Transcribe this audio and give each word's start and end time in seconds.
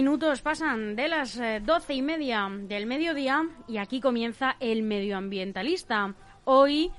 Minutos 0.00 0.40
pasan 0.40 0.96
de 0.96 1.08
las 1.08 1.36
eh, 1.36 1.60
doce 1.62 1.92
y 1.92 2.00
media 2.00 2.48
del 2.50 2.86
mediodía 2.86 3.46
y 3.68 3.76
aquí 3.76 4.00
comienza 4.00 4.56
el 4.58 4.82
medioambientalista. 4.82 6.14
Hoy 6.44 6.90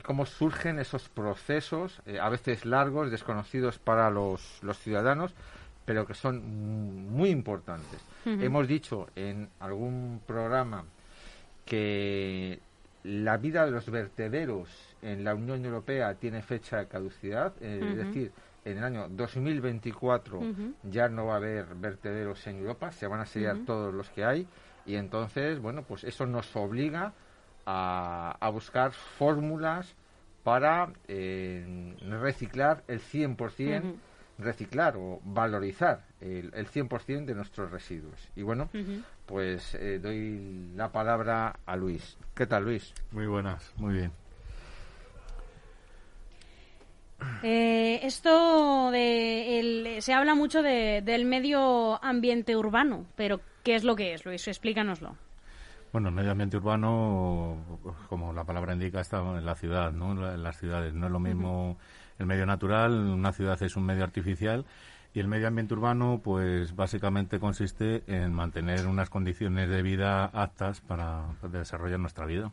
cómo 0.03 0.25
surgen 0.25 0.79
esos 0.79 1.07
procesos 1.07 2.01
eh, 2.05 2.19
a 2.19 2.27
veces 2.27 2.65
largos 2.65 3.09
desconocidos 3.09 3.79
para 3.79 4.09
los, 4.09 4.59
los 4.63 4.77
ciudadanos 4.79 5.33
pero 5.85 6.05
que 6.05 6.13
son 6.13 7.11
muy 7.11 7.29
importantes. 7.29 8.01
Hemos 8.25 8.67
dicho 8.67 9.07
en 9.15 9.49
algún 9.59 10.19
programa 10.25 10.83
que 11.63 12.59
la 13.03 13.37
vida 13.37 13.65
de 13.65 13.71
los 13.71 13.89
vertederos 13.89 14.67
en 15.03 15.23
la 15.23 15.35
Unión 15.35 15.63
Europea 15.63 16.15
tiene 16.15 16.41
fecha 16.41 16.77
de 16.77 16.87
caducidad, 16.87 17.53
eh, 17.61 17.79
es 17.83 17.97
decir, 17.97 18.31
en 18.65 18.79
el 18.79 18.83
año 18.83 19.07
2024 19.09 20.41
ya 20.83 21.07
no 21.07 21.27
va 21.27 21.33
a 21.33 21.37
haber 21.37 21.75
vertederos 21.75 22.45
en 22.47 22.57
Europa, 22.57 22.91
se 22.91 23.05
van 23.05 23.19
a 23.19 23.25
sellar 23.27 23.57
todos 23.65 23.93
los 23.93 24.09
que 24.09 24.25
hay 24.25 24.47
y 24.87 24.95
entonces, 24.95 25.59
bueno, 25.59 25.83
pues 25.83 26.03
eso 26.03 26.25
nos 26.25 26.55
obliga 26.55 27.13
a, 27.67 28.35
a 28.39 28.49
buscar 28.49 28.91
fórmulas 28.91 29.95
para 30.43 30.93
eh, 31.07 31.95
reciclar 32.21 32.83
el 32.87 33.01
100% 33.01 33.95
reciclar 34.37 34.95
o 34.97 35.21
valorizar 35.23 36.03
el, 36.19 36.51
el 36.53 36.67
100% 36.67 37.25
de 37.25 37.35
nuestros 37.35 37.71
residuos. 37.71 38.29
Y 38.35 38.41
bueno, 38.41 38.69
pues 39.25 39.75
eh, 39.75 39.99
doy 39.99 40.71
la 40.75 40.91
palabra 40.91 41.59
a 41.65 41.75
Luis. 41.75 42.17
¿Qué 42.33 42.45
tal, 42.45 42.65
Luis? 42.65 42.93
Muy 43.11 43.27
buenas, 43.27 43.73
muy 43.77 43.93
bien. 43.93 44.11
Eh, 47.43 48.01
esto 48.03 48.91
de 48.91 49.97
se 50.01 50.13
habla 50.13 50.35
mucho 50.35 50.61
de, 50.61 51.01
del 51.01 51.25
medio 51.25 52.03
ambiente 52.03 52.55
urbano, 52.55 53.05
pero 53.15 53.39
¿qué 53.63 53.75
es 53.75 53.83
lo 53.83 53.95
que 53.95 54.13
es, 54.13 54.25
Luis? 54.25 54.47
Explícanoslo. 54.47 55.15
Bueno, 55.93 56.09
el 56.09 56.15
medio 56.15 56.31
ambiente 56.31 56.57
urbano, 56.57 57.79
como 58.09 58.33
la 58.33 58.43
palabra 58.43 58.73
indica, 58.73 58.99
está 58.99 59.19
en 59.19 59.45
la 59.45 59.55
ciudad, 59.55 59.93
¿no? 59.93 60.11
En 60.11 60.43
las 60.43 60.57
ciudades. 60.59 60.93
No 60.93 61.05
es 61.05 61.11
lo 61.11 61.19
mismo 61.21 61.77
el 62.19 62.25
medio 62.25 62.45
natural, 62.45 62.93
una 62.93 63.31
ciudad 63.33 63.61
es 63.61 63.75
un 63.75 63.85
medio 63.85 64.03
artificial 64.03 64.65
y 65.15 65.21
el 65.21 65.27
medio 65.29 65.47
ambiente 65.47 65.73
urbano, 65.73 66.19
pues 66.21 66.75
básicamente 66.75 67.39
consiste 67.39 68.03
en 68.07 68.33
mantener 68.33 68.85
unas 68.85 69.09
condiciones 69.09 69.69
de 69.69 69.81
vida 69.81 70.25
aptas 70.25 70.81
para 70.81 71.27
desarrollar 71.49 71.99
nuestra 71.99 72.25
vida. 72.25 72.51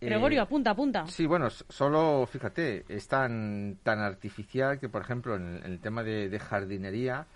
Gregorio, 0.00 0.42
apunta, 0.42 0.70
apunta. 0.70 1.06
Sí, 1.08 1.26
bueno, 1.26 1.50
solo 1.50 2.28
fíjate, 2.30 2.84
es 2.88 3.08
tan, 3.08 3.78
tan 3.82 3.98
artificial 3.98 4.78
que, 4.78 4.88
por 4.88 5.02
ejemplo, 5.02 5.34
en, 5.34 5.60
el 5.64 5.80
tema 5.80 6.04
de, 6.04 6.38
jardinería, 6.38 7.26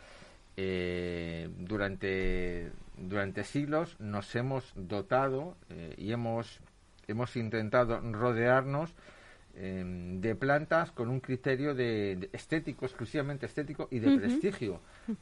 eh, 0.57 1.49
durante, 1.59 2.71
durante 2.97 3.43
siglos 3.43 3.99
nos 3.99 4.37
hemos 4.37 4.73
dotado 4.77 5.57
eh, 5.71 5.95
y 5.97 6.13
hemos, 6.13 6.61
hemos 7.09 7.35
intentado 7.35 7.99
rodearnos 8.13 8.95
Em, 9.57 10.21
de 10.21 10.37
plantas 10.37 10.93
con 10.93 11.09
un 11.09 11.19
criterio 11.19 11.75
de, 11.75 12.31
estético, 12.33 12.87
exclusivamente 12.87 13.47
estético 13.47 13.89
y 13.91 13.99
de 13.99 14.17
prestigio. 14.17 14.81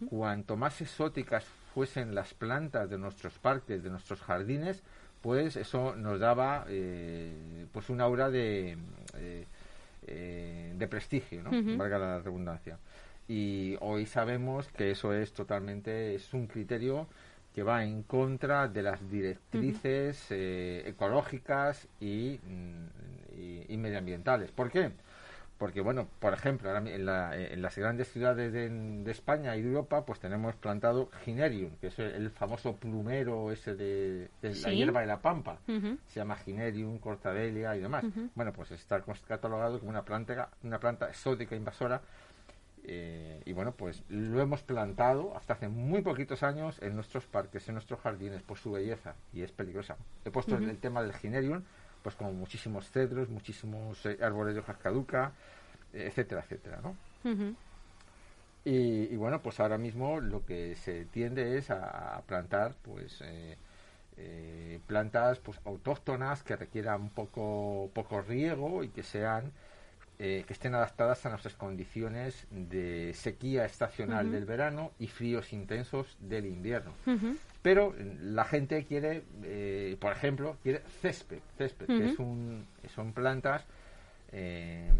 Cuanto 0.08 0.56
más 0.56 0.80
exóticas 0.82 1.44
fuesen 1.74 2.14
las 2.14 2.34
plantas 2.34 2.90
de 2.90 2.98
nuestros 2.98 3.38
parques, 3.38 3.82
de 3.82 3.88
nuestros 3.90 4.20
jardines, 4.20 4.82
pues 5.22 5.56
eso 5.56 5.96
nos 5.96 6.20
daba 6.20 6.66
eh, 6.68 7.66
pues 7.72 7.88
un 7.88 8.00
aura 8.02 8.30
de, 8.30 8.76
eh, 9.16 9.46
eh, 10.06 10.74
de 10.76 10.88
prestigio, 10.88 11.42
¿no? 11.42 11.50
valga 11.78 11.98
la 11.98 12.18
redundancia. 12.18 12.78
Y 13.26 13.76
hoy 13.80 14.04
sabemos 14.06 14.68
que 14.68 14.90
eso 14.90 15.14
es 15.14 15.32
totalmente, 15.32 16.14
es 16.14 16.32
un 16.34 16.46
criterio 16.46 17.08
que 17.58 17.64
va 17.64 17.82
en 17.82 18.04
contra 18.04 18.68
de 18.68 18.82
las 18.84 19.10
directrices 19.10 20.30
ecológicas 20.30 21.88
y 21.98 22.38
mm, 22.40 22.86
y, 23.68 23.76
medioambientales. 23.76 24.52
¿Por 24.52 24.70
qué? 24.70 24.92
Porque, 25.58 25.80
bueno, 25.80 26.06
por 26.20 26.32
ejemplo, 26.34 26.70
en, 26.76 27.04
las 27.04 27.76
grandes 27.76 28.12
ciudades 28.12 28.52
de, 28.52 29.10
España 29.10 29.56
y 29.56 29.62
de 29.62 29.68
Europa, 29.70 30.04
pues 30.06 30.20
tenemos 30.20 30.54
plantado 30.54 31.10
Ginerium, 31.24 31.72
que 31.80 31.88
es 31.88 31.98
el, 31.98 32.30
famoso 32.30 32.76
plumero 32.76 33.50
ese 33.50 33.74
de, 33.74 34.30
la 34.40 34.72
hierba 34.72 35.00
de 35.00 35.06
la 35.08 35.20
pampa. 35.20 35.58
Se 35.66 36.20
llama 36.20 36.36
Ginerium, 36.36 36.98
Cortadelia 36.98 37.74
y 37.74 37.80
demás. 37.80 38.04
Bueno, 38.36 38.52
pues 38.52 38.70
está 38.70 39.02
catalogado 39.26 39.80
como 39.80 39.90
una 39.90 40.02
planta, 40.02 40.48
una 40.62 40.78
planta 40.78 41.08
exótica 41.08 41.56
invasora. 41.56 42.00
Eh, 42.84 43.42
y 43.44 43.52
bueno, 43.52 43.72
pues 43.72 44.02
lo 44.08 44.40
hemos 44.40 44.62
plantado 44.62 45.36
hasta 45.36 45.54
hace 45.54 45.68
muy 45.68 46.02
poquitos 46.02 46.42
años 46.42 46.78
en 46.80 46.94
nuestros 46.94 47.26
parques, 47.26 47.68
en 47.68 47.74
nuestros 47.74 48.00
jardines, 48.00 48.42
por 48.42 48.58
su 48.58 48.72
belleza, 48.72 49.14
y 49.32 49.42
es 49.42 49.52
peligrosa. 49.52 49.96
He 50.24 50.30
puesto 50.30 50.56
el 50.56 50.78
tema 50.78 51.02
del 51.02 51.12
Ginerium 51.12 51.62
pues 52.02 52.14
como 52.14 52.32
muchísimos 52.32 52.90
cedros, 52.90 53.28
muchísimos 53.28 54.04
eh, 54.06 54.18
árboles 54.22 54.54
de 54.54 54.60
hojas 54.60 54.78
caduca, 54.78 55.32
eh, 55.92 56.06
etcétera, 56.08 56.42
etcétera, 56.42 56.80
¿no? 56.82 56.96
y, 58.64 59.16
bueno, 59.16 59.40
pues 59.42 59.60
ahora 59.60 59.78
mismo 59.78 60.20
lo 60.20 60.44
que 60.44 60.76
se 60.76 61.06
tiende 61.06 61.58
es 61.58 61.70
a, 61.70 62.22
plantar, 62.26 62.74
pues, 62.82 63.22
eh, 63.22 64.80
plantas 64.86 65.38
pues 65.38 65.60
autóctonas 65.64 66.42
que 66.42 66.56
requieran 66.56 67.10
poco, 67.10 67.90
poco 67.94 68.20
riego 68.20 68.82
y 68.82 68.88
que 68.88 69.02
sean 69.02 69.52
que 70.18 70.52
estén 70.52 70.74
adaptadas 70.74 71.24
a 71.26 71.30
nuestras 71.30 71.54
condiciones 71.54 72.46
de 72.50 73.12
sequía 73.14 73.64
estacional 73.64 74.32
del 74.32 74.44
verano 74.44 74.90
y 74.98 75.06
fríos 75.06 75.52
intensos 75.52 76.16
del 76.18 76.46
invierno. 76.46 76.92
Pero 77.62 77.94
la 78.20 78.44
gente 78.44 78.84
quiere, 78.84 79.22
eh, 79.44 79.96
por 80.00 80.12
ejemplo, 80.12 80.56
quiere 80.62 80.82
césped, 81.00 81.38
césped 81.56 81.86
que 81.86 82.06
es 82.06 82.18
un, 82.18 82.66
son 82.94 83.12
plantas 83.12 83.64
eh, 84.32 84.90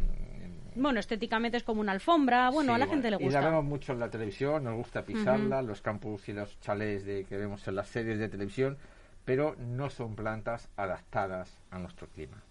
bueno, 0.74 1.00
estéticamente 1.00 1.56
es 1.56 1.64
como 1.64 1.80
una 1.80 1.92
alfombra, 1.92 2.50
bueno, 2.50 2.74
a 2.74 2.78
la 2.78 2.86
gente 2.86 3.10
le 3.10 3.16
gusta. 3.16 3.28
Y 3.28 3.42
la 3.42 3.48
vemos 3.48 3.64
mucho 3.64 3.92
en 3.92 4.00
la 4.00 4.08
televisión, 4.08 4.64
nos 4.64 4.76
gusta 4.76 5.04
pisarla, 5.04 5.60
los 5.60 5.82
campus 5.82 6.28
y 6.28 6.32
los 6.32 6.58
chalés 6.60 7.04
de, 7.04 7.24
que 7.24 7.36
vemos 7.36 7.66
en 7.66 7.74
las 7.74 7.88
series 7.88 8.18
de 8.18 8.28
televisión, 8.28 8.78
pero 9.24 9.56
no 9.56 9.90
son 9.90 10.14
plantas 10.14 10.68
adaptadas 10.76 11.58
a 11.70 11.78
nuestro 11.78 12.06
clima. 12.08 12.42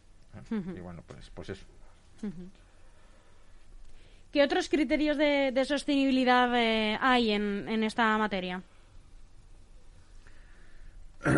Y 0.52 0.80
bueno, 0.82 1.04
pues, 1.08 1.32
pues 1.32 1.50
eso. 1.50 1.66
¿Qué 4.32 4.44
otros 4.44 4.70
criterios 4.70 5.18
de, 5.18 5.64
sostenibilidad 5.66 6.54
eh, 6.56 6.98
hay 7.02 7.32
en, 7.32 7.84
esta 7.84 8.18
materia? 8.18 8.62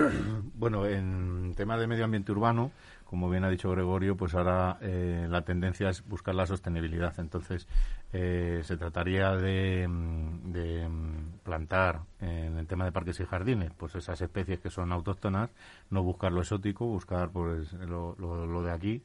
bueno, 0.55 0.85
en 0.85 1.53
tema 1.55 1.77
de 1.77 1.87
medio 1.87 2.05
ambiente 2.05 2.31
urbano, 2.31 2.71
como 3.05 3.29
bien 3.29 3.43
ha 3.43 3.49
dicho 3.49 3.71
Gregorio, 3.71 4.17
pues 4.17 4.33
ahora 4.33 4.77
eh, 4.81 5.27
la 5.29 5.43
tendencia 5.43 5.89
es 5.89 6.05
buscar 6.07 6.35
la 6.35 6.45
sostenibilidad. 6.45 7.17
Entonces, 7.19 7.67
eh, 8.11 8.61
se 8.63 8.75
trataría 8.75 9.35
de, 9.35 9.87
mm, 9.87 10.51
mm, 10.51 11.39
plantar 11.43 12.01
en 12.19 12.57
el 12.57 12.67
tema 12.67 12.85
de 12.85 12.91
parques 12.91 13.19
y 13.19 13.25
jardines, 13.25 13.71
pues 13.77 13.95
esas 13.95 14.19
especies 14.21 14.59
que 14.59 14.69
son 14.69 14.91
autóctonas, 14.91 15.49
no 15.89 16.03
buscar 16.03 16.31
lo 16.31 16.41
exótico, 16.41 16.85
buscar 16.85 17.29
pues 17.29 17.71
lo, 17.73 18.15
lo 18.17 18.61
de 18.63 18.71
aquí 18.71 19.01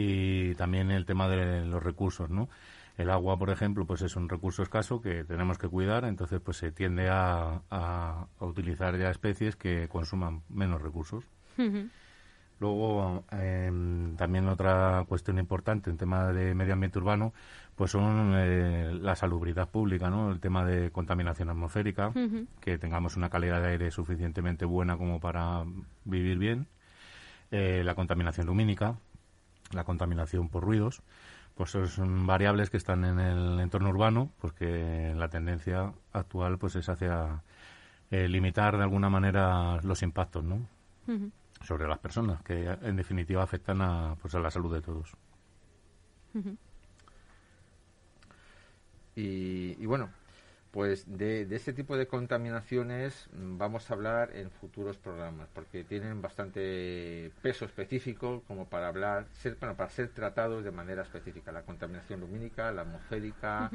y 0.00 0.54
también 0.54 0.92
el 0.92 1.06
tema 1.06 1.28
de 1.28 1.64
los 1.64 1.82
recursos, 1.82 2.30
¿no? 2.30 2.48
El 2.96 3.10
agua, 3.10 3.36
por 3.36 3.50
ejemplo, 3.50 3.84
pues 3.84 4.02
es 4.02 4.14
un 4.14 4.28
recurso 4.28 4.62
escaso 4.62 5.00
que 5.00 5.24
tenemos 5.24 5.58
que 5.58 5.66
cuidar, 5.66 6.04
entonces 6.04 6.40
pues 6.40 6.56
se 6.56 6.70
tiende 6.70 7.08
a, 7.08 7.62
a, 7.68 8.26
utilizar 8.38 8.96
ya 8.96 9.10
especies 9.10 9.56
que 9.56 9.88
consuman 9.88 10.42
menos 10.48 10.80
recursos. 10.82 11.24
Luego, 12.60 13.24
em, 13.32 14.14
también 14.14 14.46
otra 14.46 15.04
cuestión 15.08 15.38
importante 15.40 15.90
en 15.90 15.96
tema 15.96 16.32
de 16.32 16.54
medio 16.54 16.74
ambiente 16.74 17.00
urbano, 17.00 17.32
pues 17.74 17.90
son 17.90 18.34
eh, 18.36 18.92
la 19.00 19.16
salubridad 19.16 19.68
pública, 19.68 20.10
¿no? 20.10 20.30
El 20.30 20.38
tema 20.38 20.64
de 20.64 20.92
contaminación 20.92 21.50
atmosférica, 21.50 22.12
que 22.60 22.78
tengamos 22.78 23.16
una 23.16 23.30
calidad 23.30 23.60
de 23.62 23.70
aire 23.70 23.90
suficientemente 23.90 24.64
buena 24.64 24.96
como 24.96 25.18
para 25.18 25.64
vivir 26.04 26.38
bien, 26.38 26.68
eh, 27.50 27.82
la 27.84 27.96
contaminación 27.96 28.46
lumínica, 28.46 28.96
la 29.72 29.84
contaminación 29.84 30.48
por 30.48 30.64
ruidos, 30.64 31.02
pues 31.54 31.70
son 31.70 32.26
variables 32.26 32.70
que 32.70 32.76
están 32.76 33.04
en 33.04 33.18
el 33.18 33.58
entorno 33.60 33.88
urbano, 33.88 34.30
pues 34.40 34.52
que 34.52 35.12
la 35.16 35.28
tendencia 35.28 35.92
actual 36.12 36.58
pues 36.58 36.76
es 36.76 36.88
hacia 36.88 37.42
eh, 38.10 38.28
limitar 38.28 38.76
de 38.76 38.84
alguna 38.84 39.10
manera 39.10 39.80
los 39.82 40.02
impactos, 40.02 40.44
¿no? 40.44 40.66
Sobre 41.62 41.88
las 41.88 41.98
personas, 41.98 42.42
que 42.42 42.66
en 42.82 42.96
definitiva 42.96 43.42
afectan 43.42 43.80
a, 43.82 44.14
pues 44.20 44.34
a 44.34 44.40
la 44.40 44.50
salud 44.50 44.72
de 44.72 44.82
todos. 44.82 45.16
y, 49.16 49.84
bueno, 49.86 50.10
pues 50.78 51.06
de, 51.08 51.44
de 51.44 51.56
este 51.56 51.72
tipo 51.72 51.96
de 51.96 52.06
contaminaciones 52.06 53.28
vamos 53.32 53.90
a 53.90 53.94
hablar 53.94 54.30
en 54.36 54.48
futuros 54.48 54.96
programas, 54.96 55.48
porque 55.52 55.82
tienen 55.82 56.22
bastante 56.22 57.32
peso 57.42 57.64
específico 57.64 58.44
como 58.46 58.68
para 58.68 58.86
hablar, 58.86 59.26
ser, 59.32 59.56
bueno, 59.58 59.74
para 59.74 59.90
ser 59.90 60.10
tratados 60.10 60.62
de 60.62 60.70
manera 60.70 61.02
específica. 61.02 61.50
La 61.50 61.62
contaminación 61.62 62.20
lumínica, 62.20 62.70
la 62.70 62.82
atmosférica 62.82 63.72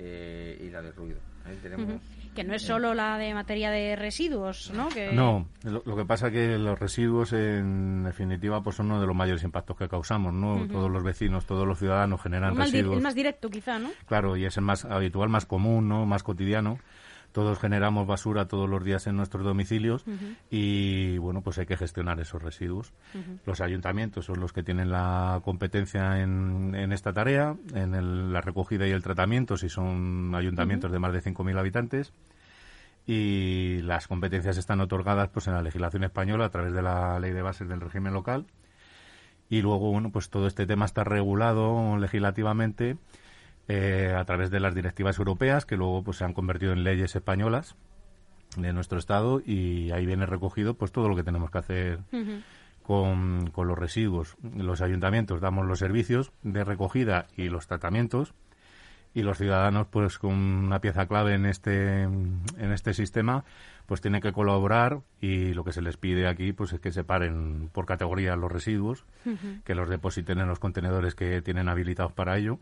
eh, 0.00 0.56
y 0.60 0.70
la 0.70 0.80
de 0.80 0.92
ruido. 0.92 1.18
tenemos, 1.60 2.00
Que 2.34 2.44
no 2.44 2.54
es 2.54 2.62
solo 2.62 2.94
la 2.94 3.18
de 3.18 3.34
materia 3.34 3.70
de 3.70 3.96
residuos, 3.96 4.70
¿no? 4.72 4.88
Que... 4.88 5.12
No, 5.12 5.48
lo, 5.64 5.96
que 5.96 6.04
pasa 6.04 6.28
es 6.28 6.32
que 6.32 6.58
los 6.58 6.78
residuos, 6.78 7.32
en 7.32 8.04
definitiva, 8.04 8.62
pues 8.62 8.76
son 8.76 8.86
uno 8.86 9.00
de 9.00 9.06
los 9.08 9.16
mayores 9.16 9.42
impactos 9.42 9.76
que 9.76 9.88
causamos, 9.88 10.32
¿no? 10.32 10.66
Todos 10.68 10.90
los 10.90 11.02
vecinos, 11.02 11.46
todos 11.46 11.66
los 11.66 11.78
ciudadanos 11.78 12.22
generan 12.22 12.56
residuos. 12.56 12.96
El 12.96 13.02
más 13.02 13.14
directo, 13.16 13.50
quizá, 13.50 13.78
¿no? 13.78 13.90
Claro, 14.06 14.36
y 14.36 14.44
es 14.44 14.56
el 14.56 14.64
más 14.64 14.84
habitual, 14.84 15.28
más 15.28 15.46
común, 15.46 15.88
¿no? 15.88 16.06
Más 16.06 16.22
cotidiano 16.22 16.78
todos 17.32 17.58
generamos 17.58 18.06
basura 18.06 18.48
todos 18.48 18.68
los 18.68 18.82
días 18.84 19.06
en 19.06 19.16
nuestros 19.16 19.44
domicilios 19.44 20.04
y 20.50 21.18
bueno 21.18 21.42
pues 21.42 21.58
hay 21.58 21.66
que 21.66 21.76
gestionar 21.76 22.20
esos 22.20 22.42
residuos. 22.42 22.92
Los 23.44 23.60
ayuntamientos 23.60 24.26
son 24.26 24.40
los 24.40 24.52
que 24.52 24.62
tienen 24.62 24.90
la 24.90 25.40
competencia 25.44 26.20
en, 26.20 26.74
esta 26.92 27.12
tarea 27.12 27.56
en 27.74 28.32
la 28.32 28.40
recogida 28.40 28.86
y 28.86 28.90
el 28.90 29.02
tratamiento 29.02 29.56
si 29.56 29.68
son 29.68 30.34
ayuntamientos 30.34 30.90
de 30.90 30.98
más 30.98 31.12
de 31.12 31.22
5.000 31.22 31.58
habitantes. 31.58 32.12
Y 33.06 33.80
las 33.82 34.06
competencias 34.06 34.58
están 34.58 34.80
otorgadas 34.80 35.30
pues 35.30 35.46
en 35.46 35.54
la 35.54 35.62
legislación 35.62 36.04
española 36.04 36.44
a 36.44 36.50
través 36.50 36.74
de 36.74 36.82
la 36.82 37.18
ley 37.18 37.32
de 37.32 37.40
bases 37.40 37.68
del 37.68 37.80
régimen 37.80 38.12
local. 38.12 38.46
Y 39.48 39.62
luego 39.62 39.90
bueno 39.90 40.10
pues 40.10 40.28
todo 40.30 40.46
este 40.46 40.66
tema 40.66 40.84
está 40.84 41.04
regulado 41.04 41.96
legislativamente 41.98 42.96
eh, 43.68 44.14
a 44.16 44.24
través 44.24 44.50
de 44.50 44.60
las 44.60 44.74
directivas 44.74 45.18
europeas 45.18 45.66
que 45.66 45.76
luego 45.76 46.02
pues 46.02 46.16
se 46.16 46.24
han 46.24 46.32
convertido 46.32 46.72
en 46.72 46.84
leyes 46.84 47.14
españolas 47.14 47.76
de 48.56 48.72
nuestro 48.72 48.98
estado 48.98 49.40
y 49.44 49.90
ahí 49.90 50.06
viene 50.06 50.26
recogido 50.26 50.74
pues 50.74 50.90
todo 50.90 51.08
lo 51.08 51.14
que 51.14 51.22
tenemos 51.22 51.50
que 51.50 51.58
hacer 51.58 51.98
con, 52.82 53.50
con, 53.50 53.68
los 53.68 53.78
residuos. 53.78 54.36
Los 54.56 54.80
ayuntamientos 54.80 55.40
damos 55.40 55.66
los 55.66 55.78
servicios 55.78 56.32
de 56.42 56.64
recogida 56.64 57.26
y 57.36 57.50
los 57.50 57.66
tratamientos 57.66 58.34
y 59.14 59.22
los 59.22 59.38
ciudadanos 59.38 59.86
pues 59.88 60.18
con 60.18 60.34
una 60.34 60.80
pieza 60.80 61.06
clave 61.06 61.34
en 61.34 61.46
este 61.46 62.02
en 62.02 62.72
este 62.72 62.94
sistema 62.94 63.44
pues 63.86 64.00
tienen 64.00 64.20
que 64.20 64.32
colaborar 64.32 65.00
y 65.20 65.54
lo 65.54 65.64
que 65.64 65.72
se 65.72 65.82
les 65.82 65.96
pide 65.96 66.28
aquí 66.28 66.52
pues 66.52 66.72
es 66.72 66.80
que 66.80 66.92
separen 66.92 67.70
por 67.72 67.86
categoría 67.86 68.36
los 68.36 68.52
residuos 68.52 69.04
que 69.64 69.74
los 69.74 69.88
depositen 69.88 70.38
en 70.38 70.48
los 70.48 70.58
contenedores 70.58 71.14
que 71.14 71.42
tienen 71.42 71.68
habilitados 71.68 72.12
para 72.12 72.36
ello 72.36 72.58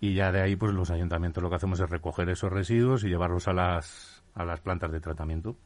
y 0.00 0.14
ya 0.14 0.32
de 0.32 0.40
ahí 0.40 0.56
pues 0.56 0.72
los 0.72 0.90
ayuntamientos 0.90 1.42
lo 1.42 1.50
que 1.50 1.56
hacemos 1.56 1.80
es 1.80 1.90
recoger 1.90 2.28
esos 2.28 2.52
residuos 2.52 3.04
y 3.04 3.08
llevarlos 3.08 3.48
a 3.48 3.52
las, 3.52 4.22
a 4.34 4.44
las 4.44 4.60
plantas 4.60 4.92
de 4.92 5.00
tratamiento. 5.00 5.56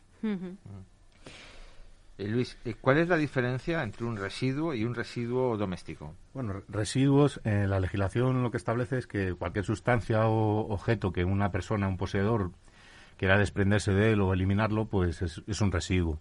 Eh, 2.19 2.29
Luis, 2.29 2.57
eh, 2.65 2.75
¿cuál 2.81 2.99
es 2.99 3.09
la 3.09 3.17
diferencia 3.17 3.83
entre 3.83 4.05
un 4.05 4.17
residuo 4.17 4.75
y 4.75 4.85
un 4.85 4.95
residuo 4.95 5.57
doméstico? 5.57 6.15
Bueno, 6.35 6.63
residuos, 6.69 7.41
eh, 7.45 7.67
la 7.67 7.81
legislación 7.81 8.43
lo 8.43 8.51
que 8.51 8.59
establece 8.59 8.99
es 8.99 9.07
que 9.07 9.35
cualquier 9.35 9.65
sustancia 9.65 10.27
o 10.29 10.73
objeto 10.73 11.13
que 11.13 11.25
una 11.25 11.51
persona, 11.51 11.89
un 11.89 11.97
poseedor, 11.97 12.53
quiera 13.17 13.39
desprenderse 13.39 13.93
de 13.93 14.13
él 14.13 14.21
o 14.21 14.33
eliminarlo, 14.33 14.87
pues 14.87 15.23
es, 15.23 15.43
es 15.47 15.61
un 15.61 15.73
residuo. 15.73 16.19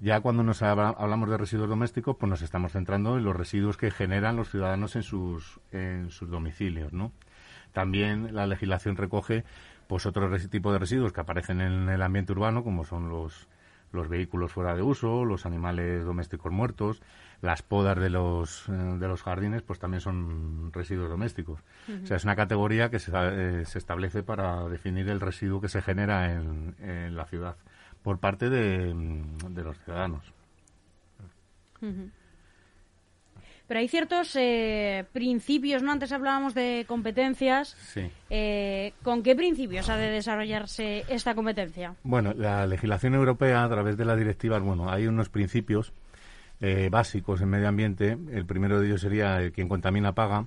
Ya 0.00 0.20
cuando 0.20 0.42
nos 0.42 0.62
hablamos 0.62 1.30
de 1.30 1.38
residuos 1.38 1.68
domésticos, 1.68 2.16
pues 2.18 2.28
nos 2.28 2.42
estamos 2.42 2.72
centrando 2.72 3.16
en 3.16 3.24
los 3.24 3.36
residuos 3.36 3.76
que 3.76 3.92
generan 3.92 4.34
los 4.34 4.50
ciudadanos 4.50 4.96
en 4.96 5.04
sus, 5.04 5.60
en 5.70 6.10
sus 6.10 6.28
domicilios, 6.28 6.92
¿no? 6.92 7.12
También 7.72 8.34
la 8.34 8.46
legislación 8.46 8.96
recoge 8.96 9.44
pues 9.86 10.06
otro 10.06 10.30
tipo 10.48 10.72
de 10.72 10.78
residuos 10.78 11.12
que 11.12 11.20
aparecen 11.20 11.60
en 11.60 11.88
el 11.88 12.02
ambiente 12.02 12.32
urbano, 12.32 12.64
como 12.64 12.84
son 12.84 13.08
los, 13.08 13.48
los 13.92 14.08
vehículos 14.08 14.52
fuera 14.52 14.74
de 14.74 14.82
uso, 14.82 15.24
los 15.24 15.44
animales 15.44 16.04
domésticos 16.04 16.50
muertos, 16.50 17.02
las 17.40 17.62
podas 17.62 17.98
de 17.98 18.08
los, 18.08 18.68
eh, 18.68 18.72
de 18.72 19.08
los 19.08 19.22
jardines, 19.22 19.62
pues 19.62 19.78
también 19.78 20.00
son 20.00 20.72
residuos 20.72 21.10
domésticos. 21.10 21.60
O 22.02 22.06
sea, 22.06 22.16
es 22.16 22.24
una 22.24 22.36
categoría 22.36 22.90
que 22.90 22.98
se, 22.98 23.12
eh, 23.14 23.64
se, 23.66 23.78
establece 23.78 24.22
para 24.22 24.68
definir 24.68 25.08
el 25.08 25.20
residuo 25.20 25.60
que 25.60 25.68
se 25.68 25.82
genera 25.82 26.32
en, 26.32 26.74
en 26.80 27.16
la 27.16 27.26
ciudad 27.26 27.56
por 28.02 28.18
parte 28.18 28.50
de, 28.50 28.94
de 29.50 29.62
los 29.62 29.78
ciudadanos. 29.80 30.32
Pero 33.72 33.80
hay 33.80 33.88
ciertos 33.88 34.36
eh, 34.36 35.06
principios, 35.14 35.82
¿no? 35.82 35.92
Antes 35.92 36.12
hablábamos 36.12 36.52
de 36.52 36.84
competencias. 36.86 37.74
Sí. 37.94 38.02
Eh, 38.28 38.92
¿Con 39.02 39.22
qué 39.22 39.34
principios 39.34 39.88
ha 39.88 39.96
de 39.96 40.10
desarrollarse 40.10 41.06
esta 41.08 41.34
competencia? 41.34 41.94
Bueno, 42.02 42.34
la 42.36 42.66
legislación 42.66 43.14
europea, 43.14 43.64
a 43.64 43.68
través 43.70 43.96
de 43.96 44.04
las 44.04 44.18
directivas, 44.18 44.60
bueno, 44.60 44.90
hay 44.90 45.06
unos 45.06 45.30
principios 45.30 45.94
eh, 46.60 46.90
básicos 46.90 47.40
en 47.40 47.48
medio 47.48 47.66
ambiente. 47.66 48.18
El 48.30 48.44
primero 48.44 48.78
de 48.78 48.88
ellos 48.88 49.00
sería 49.00 49.40
el 49.40 49.52
quien 49.52 49.70
contamina 49.70 50.12
paga. 50.12 50.44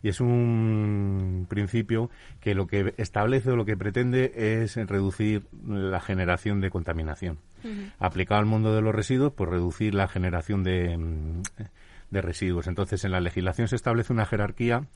Y 0.00 0.08
es 0.08 0.20
un 0.20 1.48
principio 1.50 2.08
que 2.38 2.54
lo 2.54 2.68
que 2.68 2.94
establece 2.98 3.50
o 3.50 3.56
lo 3.56 3.64
que 3.64 3.76
pretende 3.76 4.62
es 4.62 4.76
reducir 4.76 5.42
la 5.66 5.98
generación 5.98 6.60
de 6.60 6.70
contaminación. 6.70 7.38
Aplicado 7.98 8.38
al 8.38 8.46
mundo 8.46 8.72
de 8.72 8.80
los 8.80 8.94
residuos, 8.94 9.32
pues 9.32 9.50
reducir 9.50 9.92
la 9.92 10.06
generación 10.06 10.62
de 10.62 10.96
de 12.10 12.22
residuos. 12.22 12.66
Entonces, 12.66 13.04
en 13.04 13.12
la 13.12 13.20
legislación 13.20 13.68
se 13.68 13.76
establece 13.76 14.12
una 14.12 14.26
jerarquía 14.26 14.86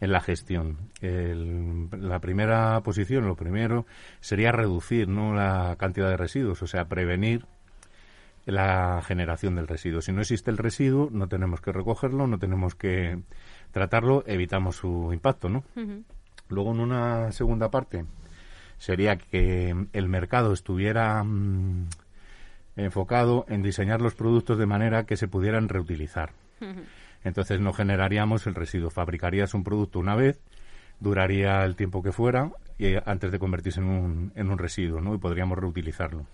en 0.00 0.12
la 0.12 0.20
gestión. 0.20 0.78
la 1.00 2.20
primera 2.20 2.80
posición, 2.82 3.26
lo 3.26 3.36
primero, 3.36 3.86
sería 4.20 4.52
reducir 4.52 5.08
¿no? 5.08 5.34
la 5.34 5.76
cantidad 5.78 6.08
de 6.08 6.16
residuos, 6.16 6.62
o 6.62 6.66
sea, 6.66 6.86
prevenir 6.86 7.46
la 8.46 9.02
generación 9.02 9.56
del 9.56 9.66
residuo. 9.66 10.00
Si 10.00 10.12
no 10.12 10.20
existe 10.20 10.50
el 10.50 10.56
residuo, 10.56 11.08
no 11.12 11.28
tenemos 11.28 11.60
que 11.60 11.72
recogerlo, 11.72 12.26
no 12.26 12.38
tenemos 12.38 12.74
que 12.74 13.20
tratarlo, 13.72 14.24
evitamos 14.26 14.76
su 14.76 15.10
impacto, 15.12 15.48
¿no? 15.48 15.64
Luego, 16.48 16.72
en 16.72 16.80
una 16.80 17.32
segunda 17.32 17.70
parte, 17.70 18.06
sería 18.78 19.16
que 19.16 19.74
el 19.92 20.08
mercado 20.08 20.54
estuviera 20.54 21.22
mm, 21.22 21.88
enfocado 22.76 23.44
en 23.48 23.62
diseñar 23.62 24.00
los 24.00 24.14
productos 24.14 24.56
de 24.56 24.66
manera 24.66 25.04
que 25.04 25.18
se 25.18 25.28
pudieran 25.28 25.68
reutilizar. 25.68 26.30
Entonces 27.24 27.60
no 27.60 27.72
generaríamos 27.72 28.46
el 28.46 28.54
residuo. 28.54 28.90
Fabricarías 28.90 29.54
un 29.54 29.64
producto 29.64 29.98
una 29.98 30.14
vez, 30.14 30.40
duraría 31.00 31.64
el 31.64 31.76
tiempo 31.76 32.02
que 32.02 32.12
fuera 32.12 32.50
y 32.78 32.94
antes 33.04 33.32
de 33.32 33.38
convertirse 33.38 33.80
en 33.80 33.86
un, 33.86 34.32
en 34.36 34.50
un 34.50 34.58
residuo, 34.58 35.00
¿no? 35.00 35.14
Y 35.14 35.18
podríamos 35.18 35.58
reutilizarlo. 35.58 36.26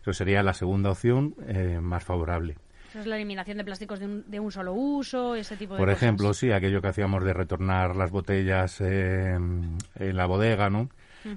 Eso 0.00 0.12
sería 0.12 0.42
la 0.42 0.54
segunda 0.54 0.90
opción 0.90 1.34
eh, 1.46 1.78
más 1.82 2.04
favorable. 2.04 2.56
Eso 2.90 3.00
es 3.00 3.06
la 3.06 3.16
eliminación 3.16 3.58
de 3.58 3.64
plásticos 3.64 3.98
de 3.98 4.06
un, 4.06 4.30
de 4.30 4.40
un 4.40 4.50
solo 4.50 4.72
uso, 4.72 5.34
ese 5.34 5.56
tipo 5.56 5.74
de 5.74 5.78
Por 5.78 5.88
cosas. 5.88 6.02
ejemplo, 6.02 6.32
sí, 6.32 6.50
aquello 6.52 6.80
que 6.80 6.88
hacíamos 6.88 7.24
de 7.24 7.34
retornar 7.34 7.94
las 7.96 8.10
botellas 8.10 8.80
eh, 8.80 9.34
en 9.34 10.16
la 10.16 10.26
bodega, 10.26 10.70
¿no? 10.70 10.88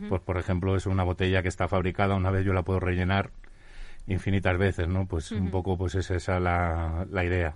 Pues, 0.08 0.22
por 0.22 0.38
ejemplo, 0.38 0.76
es 0.76 0.86
una 0.86 1.04
botella 1.04 1.42
que 1.42 1.48
está 1.48 1.68
fabricada, 1.68 2.14
una 2.16 2.30
vez 2.30 2.46
yo 2.46 2.54
la 2.54 2.62
puedo 2.62 2.80
rellenar 2.80 3.32
infinitas 4.06 4.56
veces, 4.58 4.88
¿no? 4.88 5.08
Pues 5.08 5.32
un 5.32 5.50
poco, 5.50 5.78
pues 5.78 5.96
es 5.96 6.12
esa 6.12 6.40
la, 6.40 7.08
la 7.10 7.26
idea. 7.26 7.56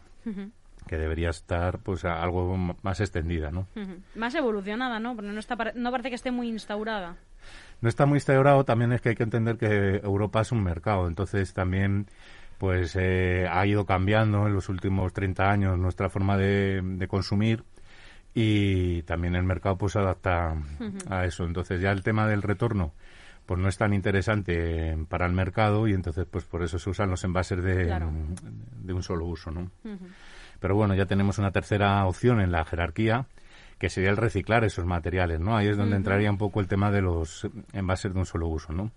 Que 0.87 0.97
debería 0.97 1.29
estar, 1.29 1.79
pues, 1.79 2.03
algo 2.05 2.57
más 2.57 2.99
extendida, 2.99 3.51
¿no? 3.51 3.67
Más 4.15 4.35
evolucionada, 4.35 4.99
¿no? 4.99 5.15
Porque 5.15 5.31
no, 5.31 5.39
está, 5.39 5.55
no 5.75 5.91
parece 5.91 6.09
que 6.09 6.15
esté 6.15 6.31
muy 6.31 6.49
instaurada. 6.49 7.15
No 7.81 7.89
está 7.89 8.05
muy 8.05 8.17
instaurado, 8.17 8.63
también 8.63 8.91
es 8.93 9.01
que 9.01 9.09
hay 9.09 9.15
que 9.15 9.23
entender 9.23 9.57
que 9.57 9.97
Europa 9.97 10.41
es 10.41 10.51
un 10.51 10.63
mercado, 10.63 11.07
entonces 11.07 11.53
también 11.53 12.07
pues 12.57 12.95
eh, 12.95 13.45
ha 13.51 13.65
ido 13.65 13.85
cambiando 13.85 14.47
en 14.47 14.53
los 14.53 14.69
últimos 14.69 15.11
30 15.11 15.51
años 15.51 15.77
nuestra 15.77 16.09
forma 16.09 16.37
de, 16.37 16.81
de 16.81 17.07
consumir 17.09 17.65
y 18.33 19.03
también 19.03 19.35
el 19.35 19.43
mercado 19.43 19.77
pues 19.77 19.93
se 19.93 19.99
adapta 19.99 20.55
a 21.09 21.25
eso. 21.25 21.43
Entonces 21.43 21.81
ya 21.81 21.91
el 21.91 22.03
tema 22.03 22.27
del 22.27 22.41
retorno 22.41 22.93
pues 23.53 23.61
no 23.61 23.69
es 23.69 23.77
tan 23.77 23.93
interesante 23.93 24.97
para 25.09 25.27
el 25.27 25.33
mercado 25.33 25.87
y 25.87 25.93
entonces 25.93 26.25
pues 26.25 26.43
por 26.43 26.63
eso 26.63 26.79
se 26.79 26.89
usan 26.89 27.11
los 27.11 27.23
envases 27.23 27.63
de, 27.63 27.85
Claro. 27.85 28.09
de 28.81 28.93
un 28.93 29.03
solo 29.03 29.25
uso, 29.27 29.51
¿no? 29.51 29.69
Pero 30.59 30.75
bueno, 30.75 30.95
ya 30.95 31.05
tenemos 31.05 31.37
una 31.37 31.51
tercera 31.51 32.03
opción 32.07 32.41
en 32.41 32.51
la 32.51 32.65
jerarquía, 32.65 33.27
que 33.77 33.89
sería 33.89 34.09
el 34.09 34.17
reciclar 34.17 34.63
esos 34.63 34.85
materiales, 34.85 35.39
¿no? 35.39 35.55
Ahí 35.55 35.67
es 35.67 35.77
donde 35.77 35.97
entraría 35.97 36.31
un 36.31 36.37
poco 36.39 36.61
el 36.61 36.67
tema 36.67 36.89
de 36.89 37.01
los 37.03 37.47
envases 37.73 38.11
de 38.11 38.17
un 38.19 38.25
solo 38.25 38.47
uso, 38.47 38.73
¿no? 38.73 38.89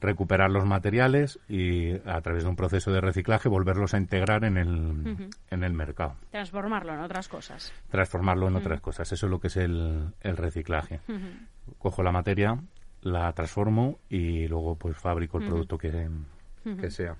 Recuperar 0.00 0.50
los 0.50 0.64
materiales 0.66 1.38
y 1.48 1.92
a 2.04 2.20
través 2.20 2.42
de 2.42 2.48
un 2.50 2.56
proceso 2.56 2.90
de 2.90 3.00
reciclaje 3.00 3.48
volverlos 3.48 3.94
a 3.94 3.98
integrar 3.98 4.44
en 4.44 4.56
el, 4.58 5.30
en 5.50 5.62
el 5.64 5.72
mercado, 5.72 6.16
Transformarlo 6.32 6.94
en 6.94 7.00
otras 7.00 7.28
cosas. 7.28 7.72
transformarlo 7.90 8.48
en 8.48 8.56
otras 8.56 8.80
cosas. 8.80 9.12
Eso 9.12 9.26
es 9.26 9.30
lo 9.30 9.38
que 9.38 9.46
es 9.46 9.56
el, 9.56 10.08
el 10.20 10.36
reciclaje. 10.36 11.00
Cojo 11.78 12.02
la 12.02 12.12
materia, 12.12 12.58
la 13.04 13.32
transformo 13.32 13.98
y 14.08 14.48
luego 14.48 14.76
pues 14.76 14.96
fabrico 14.96 15.38
el 15.38 15.46
producto 15.46 15.78
que, 15.78 16.08
que 16.80 16.90
sea. 16.90 17.16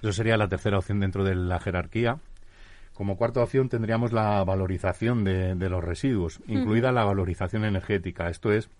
Eso 0.00 0.12
sería 0.12 0.36
la 0.36 0.48
tercera 0.48 0.78
opción 0.78 1.00
dentro 1.00 1.22
de 1.22 1.34
la 1.34 1.60
jerarquía. 1.60 2.18
Como 2.94 3.16
cuarta 3.16 3.42
opción 3.42 3.68
tendríamos 3.68 4.12
la 4.12 4.42
valorización 4.42 5.22
de, 5.24 5.54
de 5.54 5.68
los 5.68 5.84
residuos, 5.84 6.40
incluida 6.46 6.90
la 6.90 7.04
valorización 7.04 7.64
energética. 7.64 8.28
Esto 8.28 8.52
es, 8.52 8.70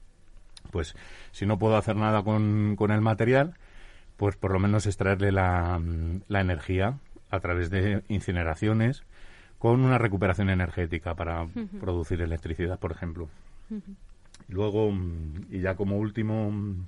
pues, 0.73 0.97
si 1.31 1.47
no 1.47 1.59
puedo 1.59 1.76
hacer 1.76 1.97
nada 1.97 2.23
con, 2.23 2.75
con 2.76 2.90
el 2.90 3.00
material, 3.00 3.55
pues 4.17 4.37
por 4.37 4.50
lo 4.50 4.59
menos 4.59 4.87
extraerle 4.87 5.31
la, 5.31 5.81
la 6.28 6.40
energía 6.40 6.99
a 7.31 7.40
través 7.40 7.71
de 7.71 8.02
incineraciones 8.09 9.05
con 9.59 9.81
una 9.81 9.99
recuperación 9.99 10.50
energética 10.50 11.14
para 11.14 11.47
producir 11.78 12.23
electricidad, 12.23 12.78
por 12.78 12.93
ejemplo. 12.93 13.28
Luego, 14.49 14.90
mm, 14.90 15.47
y 15.50 15.61
ya 15.61 15.75
como 15.76 15.97
último, 15.97 16.50
mm, 16.50 16.87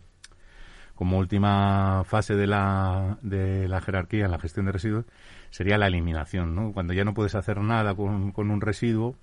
como 0.94 1.18
última 1.18 2.02
fase 2.04 2.34
de 2.34 2.46
la, 2.46 3.18
de 3.22 3.68
la 3.68 3.80
jerarquía 3.80 4.26
en 4.26 4.30
la 4.30 4.38
gestión 4.38 4.66
de 4.66 4.72
residuos, 4.72 5.06
sería 5.50 5.78
la 5.78 5.86
eliminación, 5.86 6.54
¿no? 6.54 6.72
Cuando 6.72 6.92
ya 6.92 7.04
no 7.04 7.14
puedes 7.14 7.34
hacer 7.34 7.58
nada 7.60 7.94
con, 7.94 8.32
con 8.32 8.50
un 8.50 8.60
residuo, 8.60 9.16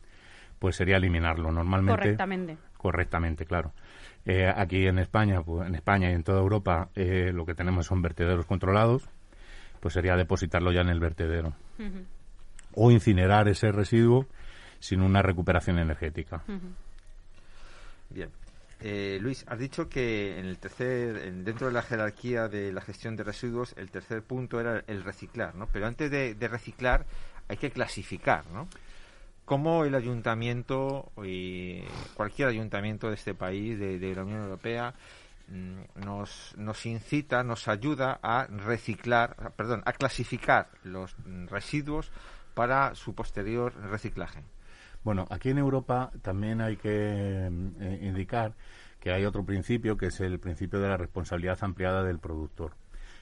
pues 0.60 0.76
sería 0.76 0.98
eliminarlo. 0.98 1.52
Normalmente 1.52 2.02
Correctamente. 2.02 2.58
correctamente, 2.78 3.46
claro. 3.46 3.74
Eh, 4.26 4.52
aquí 4.54 4.88
en 4.88 5.00
España, 5.00 5.42
pues, 5.42 5.68
en 5.68 5.76
España 5.76 6.10
y 6.10 6.14
en 6.14 6.24
toda 6.24 6.40
Europa, 6.40 6.90
eh, 6.96 7.32
lo 7.34 7.46
que 7.46 7.54
tenemos 7.54 7.86
son 7.86 8.02
vertederos 8.02 8.46
controlados, 8.46 9.08
pues 9.80 9.94
sería 9.94 10.16
depositarlo 10.16 10.72
ya 10.72 10.82
en 10.82 10.90
el 10.90 11.00
vertedero 11.00 11.54
o 12.74 12.92
incinerar 12.92 13.48
ese 13.48 13.72
residuo 13.72 14.26
sin 14.80 15.02
una 15.02 15.22
recuperación 15.22 15.80
energética. 15.80 16.44
Bien. 18.10 18.30
Eh, 18.80 19.18
Luis, 19.22 19.44
has 19.48 19.58
dicho 19.58 19.90
que 19.90 20.38
en 20.40 20.46
el 20.46 20.60
tercer, 20.60 21.18
en- 21.18 21.44
dentro 21.44 21.68
de 21.68 21.74
la 21.74 21.82
jerarquía 21.82 22.48
de 22.48 22.72
la 22.72 22.82
gestión 22.82 23.16
de 23.16 23.24
residuos, 23.24 23.74
el 23.78 23.90
tercer 23.90 24.22
punto 24.24 24.60
era 24.60 24.84
el 24.88 25.04
reciclar, 25.04 25.56
¿no? 25.56 25.68
Pero 25.68 25.88
antes 25.88 26.12
de, 26.12 26.36
de 26.36 26.48
reciclar 26.48 27.06
hay 27.48 27.58
que 27.58 27.72
clasificar, 27.72 28.46
¿no? 28.52 28.68
¿Cómo 29.46 29.86
el 29.86 29.96
ayuntamiento 29.96 31.12
y 31.24 31.82
cualquier 32.14 32.50
ayuntamiento 32.50 33.08
de 33.08 33.16
este 33.16 33.34
país, 33.34 33.80
de, 33.80 34.14
la 34.14 34.24
Unión 34.24 34.44
Europea, 34.44 34.94
mm, 35.48 36.06
nos, 36.06 36.54
nos 36.58 36.86
incita, 36.86 37.44
nos 37.44 37.68
ayuda 37.70 38.20
a 38.22 38.46
reciclar, 38.48 39.54
perdón, 39.56 39.82
a 39.86 39.94
clasificar 39.94 40.70
los 40.84 41.16
mm, 41.26 41.48
residuos 41.48 42.12
para 42.54 42.94
su 42.94 43.16
posterior 43.16 43.74
reciclaje? 43.90 44.44
Bueno, 45.08 45.26
aquí 45.30 45.52
en 45.52 45.58
Europa 45.58 46.12
también 46.22 46.60
hay 46.60 46.76
que 46.76 46.90
eh, 46.90 48.00
indicar 48.02 48.56
que 49.00 49.14
hay 49.14 49.24
otro 49.24 49.46
principio 49.46 49.96
que 49.96 50.08
es 50.08 50.20
el 50.20 50.38
principio 50.38 50.82
de 50.82 50.90
la 50.90 50.98
responsabilidad 50.98 51.58
ampliada 51.62 52.04
del 52.04 52.20
productor. 52.20 52.74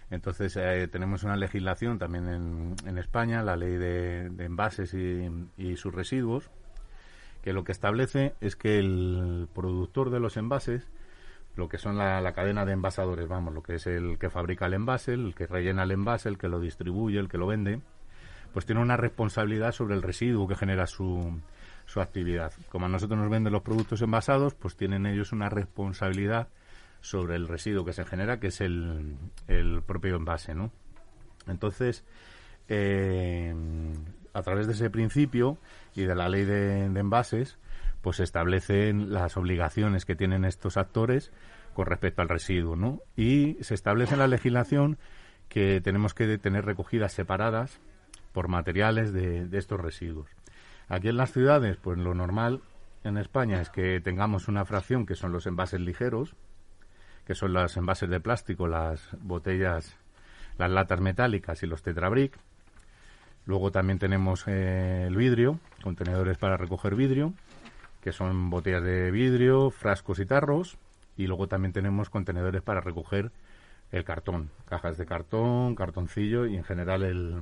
Entonces 0.10 0.58
eh, 0.58 0.88
tenemos 0.92 1.22
una 1.22 1.36
legislación 1.36 2.00
también 2.00 2.76
en, 2.88 2.98
España, 2.98 3.44
la 3.44 3.56
ley 3.56 3.78
de, 3.78 4.32
envases 4.40 4.96
y, 4.96 5.30
y 5.58 5.76
sus 5.76 5.94
residuos, 5.94 6.50
que 7.44 7.54
lo 7.54 7.64
que 7.64 7.74
establece 7.74 8.34
es 8.42 8.56
que 8.56 8.80
el 8.80 9.48
productor 9.54 10.10
de 10.10 10.20
los 10.20 10.38
envases, 10.38 10.88
lo 11.56 11.70
que 11.70 11.78
son 11.78 12.00
la, 12.00 12.20
la 12.20 12.34
cadena 12.34 12.66
de 12.66 12.74
envasadores, 12.74 13.28
vamos, 13.28 13.54
lo 13.54 13.62
que 13.62 13.76
es 13.76 13.86
el 13.86 14.18
que 14.18 14.32
fabrica 14.32 14.66
el 14.66 14.74
envase, 14.74 15.14
el 15.14 15.36
que 15.36 15.46
rellena 15.46 15.84
el 15.84 15.92
envase, 15.92 16.30
el 16.30 16.40
que 16.40 16.50
lo 16.50 16.60
distribuye, 16.60 17.20
el 17.20 17.30
que 17.30 17.38
lo 17.38 17.46
vende, 17.46 17.80
pues 18.54 18.66
tiene 18.66 18.82
una 18.82 18.98
responsabilidad 18.98 19.72
sobre 19.72 19.94
el 19.94 20.02
residuo 20.02 20.48
que 20.48 20.56
genera 20.56 20.88
su, 20.88 21.40
su 21.86 22.02
actividad. 22.02 22.54
Como 22.70 22.86
a 22.86 22.90
nosotros 22.90 23.20
nos 23.20 23.30
venden 23.30 23.54
los 23.54 23.62
productos 23.62 24.02
envasados, 24.02 24.54
pues 24.56 24.76
tienen 24.76 25.06
ellos 25.06 25.32
una 25.32 25.50
responsabilidad 25.50 26.50
sobre 27.02 27.36
el 27.36 27.48
residuo 27.48 27.86
que 27.86 27.94
se 27.94 28.06
genera, 28.06 28.40
que 28.40 28.48
es 28.48 28.62
el, 28.62 29.18
propio 29.86 30.16
envase, 30.16 30.56
¿no? 30.56 30.72
Entonces, 31.48 32.04
eh, 32.68 33.54
a 34.34 34.42
través 34.42 34.66
de 34.68 34.74
ese 34.74 34.90
principio 34.90 35.60
y 35.94 36.04
de 36.04 36.16
la 36.16 36.28
ley 36.28 36.46
de, 36.46 36.86
envases, 36.86 37.60
pues 38.02 38.18
se 38.18 38.24
establecen 38.24 39.14
las 39.14 39.38
obligaciones 39.38 40.06
que 40.06 40.16
tienen 40.16 40.46
estos 40.46 40.78
actores 40.78 41.32
con 41.76 41.86
respecto 41.86 42.22
al 42.22 42.30
residuo, 42.30 42.76
¿no? 42.76 43.02
Y 43.16 43.58
se 43.62 43.76
establece 43.76 44.14
en 44.14 44.20
la 44.20 44.28
legislación 44.28 44.98
que 45.50 45.82
tenemos 45.82 46.16
que 46.16 46.38
tener 46.40 46.66
recogidas 46.66 47.14
separadas 47.14 47.80
por 48.32 48.48
materiales 48.48 49.14
de 49.14 49.48
estos 49.58 49.80
residuos. 49.80 50.28
Aquí 50.88 51.10
en 51.10 51.18
las 51.18 51.32
ciudades, 51.32 51.78
pues 51.78 51.98
lo 51.98 52.14
normal 52.14 52.62
en 53.04 53.18
España 53.18 53.62
es 53.62 53.70
que 53.70 54.00
tengamos 54.02 54.48
una 54.48 54.66
fracción 54.66 55.06
que 55.06 55.16
son 55.16 55.32
los 55.32 55.48
envases 55.48 55.80
ligeros, 55.80 56.36
que 57.26 57.36
son 57.36 57.54
los 57.54 57.76
envases 57.78 58.10
de 58.10 58.20
plástico, 58.20 58.68
las 58.68 59.10
botellas, 59.20 59.98
las 60.58 60.72
latas 60.72 61.02
metálicas 61.02 61.64
y 61.64 61.68
los 61.68 61.82
tetrabric. 61.82 62.38
Luego 63.46 63.72
también 63.72 64.00
tenemos 64.00 64.48
eh, 64.48 65.06
el 65.08 65.16
vidrio, 65.16 65.60
contenedores 65.84 66.38
para 66.38 66.58
recoger 66.58 66.96
vidrio, 66.96 67.34
que 68.02 68.12
son 68.12 68.50
botellas 68.50 68.84
de 68.84 69.12
vidrio, 69.12 69.72
frascos 69.72 70.20
y 70.20 70.26
tarros. 70.26 70.78
Y 71.18 71.28
luego 71.28 71.48
también 71.48 71.74
tenemos 71.74 72.10
contenedores 72.10 72.62
para 72.62 72.82
recoger 72.82 73.32
el 73.92 74.04
cartón, 74.04 74.50
cajas 74.68 74.98
de 74.98 75.06
cartón, 75.06 75.76
cartoncillo 75.76 76.46
y 76.46 76.58
en 76.58 76.64
general 76.64 77.04
el, 77.04 77.40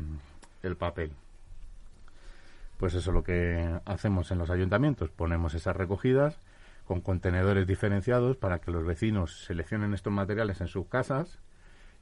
el 0.61 0.75
papel. 0.75 1.11
Pues 2.83 2.95
eso 2.95 3.11
es 3.11 3.13
lo 3.13 3.23
que 3.23 3.79
hacemos 3.85 4.29
en 4.31 4.39
los 4.39 4.49
ayuntamientos. 4.49 5.09
Ponemos 5.09 5.53
esas 5.53 5.73
recogidas 5.73 6.37
con 6.83 6.99
contenedores 6.99 7.65
diferenciados 7.65 8.35
para 8.35 8.59
que 8.59 8.71
los 8.71 8.83
vecinos 8.85 9.45
seleccionen 9.45 9.93
estos 9.93 10.11
materiales 10.11 10.59
en 10.59 10.67
sus 10.67 10.87
casas 10.87 11.39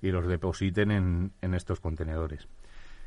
y 0.02 0.10
los 0.10 0.26
depositen 0.26 0.90
en, 0.90 1.54
estos 1.54 1.80
contenedores. 1.80 2.48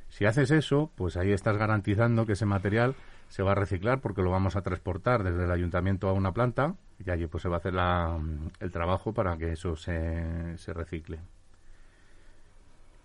Si 0.09 0.25
haces 0.25 0.53
eso, 0.53 0.93
pues 0.95 1.17
ahí 1.17 1.33
estás 1.33 1.57
garantizando 1.57 2.27
que 2.27 2.35
ese 2.35 2.47
material 2.47 2.95
se 3.29 3.43
va 3.43 3.51
a 3.51 3.57
reciclar 3.57 4.01
porque 4.01 4.23
lo 4.23 4.31
vamos 4.31 4.55
a 4.55 4.63
transportar 4.63 5.25
desde 5.25 5.43
el 5.43 5.51
ayuntamiento 5.51 6.09
a 6.09 6.13
una 6.13 6.31
planta 6.31 6.77
y 7.05 7.11
allí 7.11 7.27
pues 7.27 7.43
se 7.43 7.49
va 7.49 7.57
a 7.57 7.59
hacer 7.59 7.75
la- 7.75 8.21
el 8.61 8.71
trabajo 8.71 9.13
para 9.13 9.37
que 9.37 9.51
eso 9.51 9.75
se, 9.75 10.55
recicle. 10.69 11.19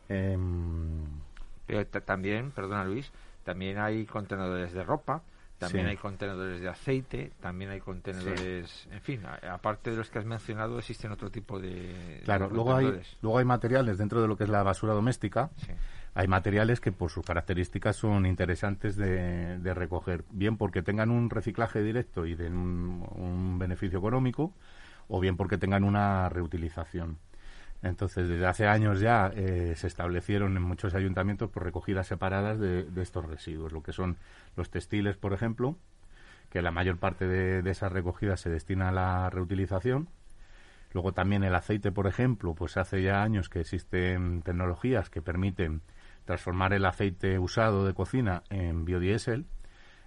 Em, 0.10 1.06
ta- 1.92 2.02
también, 2.02 2.52
perdona 2.52 2.86
Luis, 2.86 3.12
también 3.50 3.79
hay 3.79 4.06
contenedores 4.06 4.74
de 4.74 4.84
ropa, 4.84 5.24
también 5.58 5.86
Sí. 5.86 5.89
hay 5.89 5.98
contenedores 5.98 6.62
de 6.62 6.70
aceite, 6.70 7.32
también 7.41 7.72
hay 7.72 7.79
contenedores, 7.79 8.88
en 8.91 9.01
fin, 9.01 9.22
a- 9.25 9.56
aparte 9.56 9.89
de 9.89 9.98
los 9.98 10.08
que 10.12 10.20
has 10.20 10.25
mencionado 10.25 10.77
existen 10.77 11.12
otro 11.12 11.32
tipo 11.32 11.60
de 11.60 12.22
claro, 12.25 12.48
de 12.48 12.53
luego 12.53 12.75
hay, 12.75 13.01
luego 13.24 13.39
hay 13.39 13.46
materiales 13.46 13.98
dentro 13.98 14.22
de 14.22 14.27
lo 14.27 14.38
que 14.38 14.44
es 14.44 14.51
la 14.51 14.62
basura 14.62 14.94
doméstica, 14.94 15.50
Sí. 15.65 15.72
hay 16.13 16.27
materiales 16.27 16.79
que 16.79 16.91
por 16.91 17.10
sus 17.10 17.25
características 17.25 17.96
son 17.96 18.27
interesantes 18.27 18.96
de, 18.96 19.74
recoger, 19.74 20.25
bien 20.29 20.56
porque 20.56 20.84
tengan 20.84 21.10
un 21.10 21.32
reciclaje 21.32 21.82
directo 21.82 22.27
y 22.27 22.36
den 22.36 22.53
un, 22.56 23.58
beneficio 23.58 23.98
económico, 23.98 24.53
o 25.08 25.20
bien 25.20 25.38
porque 25.38 25.58
tengan 25.58 25.84
una 25.84 26.29
reutilización. 26.29 27.18
Entonces, 27.81 28.27
desde 28.27 28.45
hace 28.45 28.67
años 28.67 29.00
ya 29.00 29.31
eh, 29.36 29.74
se 29.75 29.88
establecieron 29.88 30.57
en 30.57 30.63
muchos 30.63 30.95
ayuntamientos 30.95 31.50
por 31.50 31.63
recogidas 31.63 32.07
separadas 32.07 32.59
de, 32.59 32.86
estos 32.98 33.25
residuos, 33.25 33.71
lo 33.71 33.81
que 33.81 33.93
son 33.93 34.17
los 34.57 34.69
textiles, 34.69 35.15
por 35.15 35.33
ejemplo, 35.33 35.77
que 36.50 36.62
la 36.62 36.71
mayor 36.71 36.98
parte 36.98 37.27
de, 37.27 37.62
de 37.62 37.71
esas 37.71 37.91
recogidas 37.91 38.41
se 38.41 38.50
destina 38.50 38.89
a 38.89 38.91
la 38.91 39.29
reutilización. 39.29 40.09
Luego 40.91 41.13
también 41.13 41.43
el 41.43 41.55
aceite, 41.55 41.91
por 41.91 42.07
ejemplo, 42.07 42.55
pues 42.55 42.75
hace 42.75 43.01
ya 43.01 43.21
años 43.21 43.48
que 43.48 43.62
existen 43.62 44.41
tecnologías 44.41 45.09
que 45.09 45.21
permiten 45.21 45.81
transformar 46.25 46.74
el 46.74 46.86
aceite 46.86 47.39
usado 47.39 47.86
de 47.86 47.93
cocina 47.93 48.43
en 48.50 48.86
biodiesel. 48.86 49.45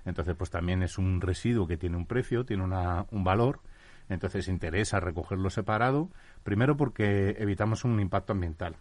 Entonces, 0.04 0.34
pues 0.36 0.50
también 0.50 0.82
es 0.82 0.98
un 0.98 1.20
residuo 1.20 1.66
que 1.66 1.76
tiene 1.76 1.96
un 1.96 2.06
precio, 2.06 2.44
tiene 2.44 2.64
una, 2.64 3.06
un 3.10 3.24
valor. 3.24 3.60
Entonces, 4.08 4.48
interesa 4.48 5.00
recogerlo 5.00 5.50
separado. 5.50 6.10
Primero, 6.44 6.76
porque 6.76 7.36
evitamos 7.38 7.84
un 7.84 8.00
impacto 8.00 8.32
ambiental, 8.32 8.76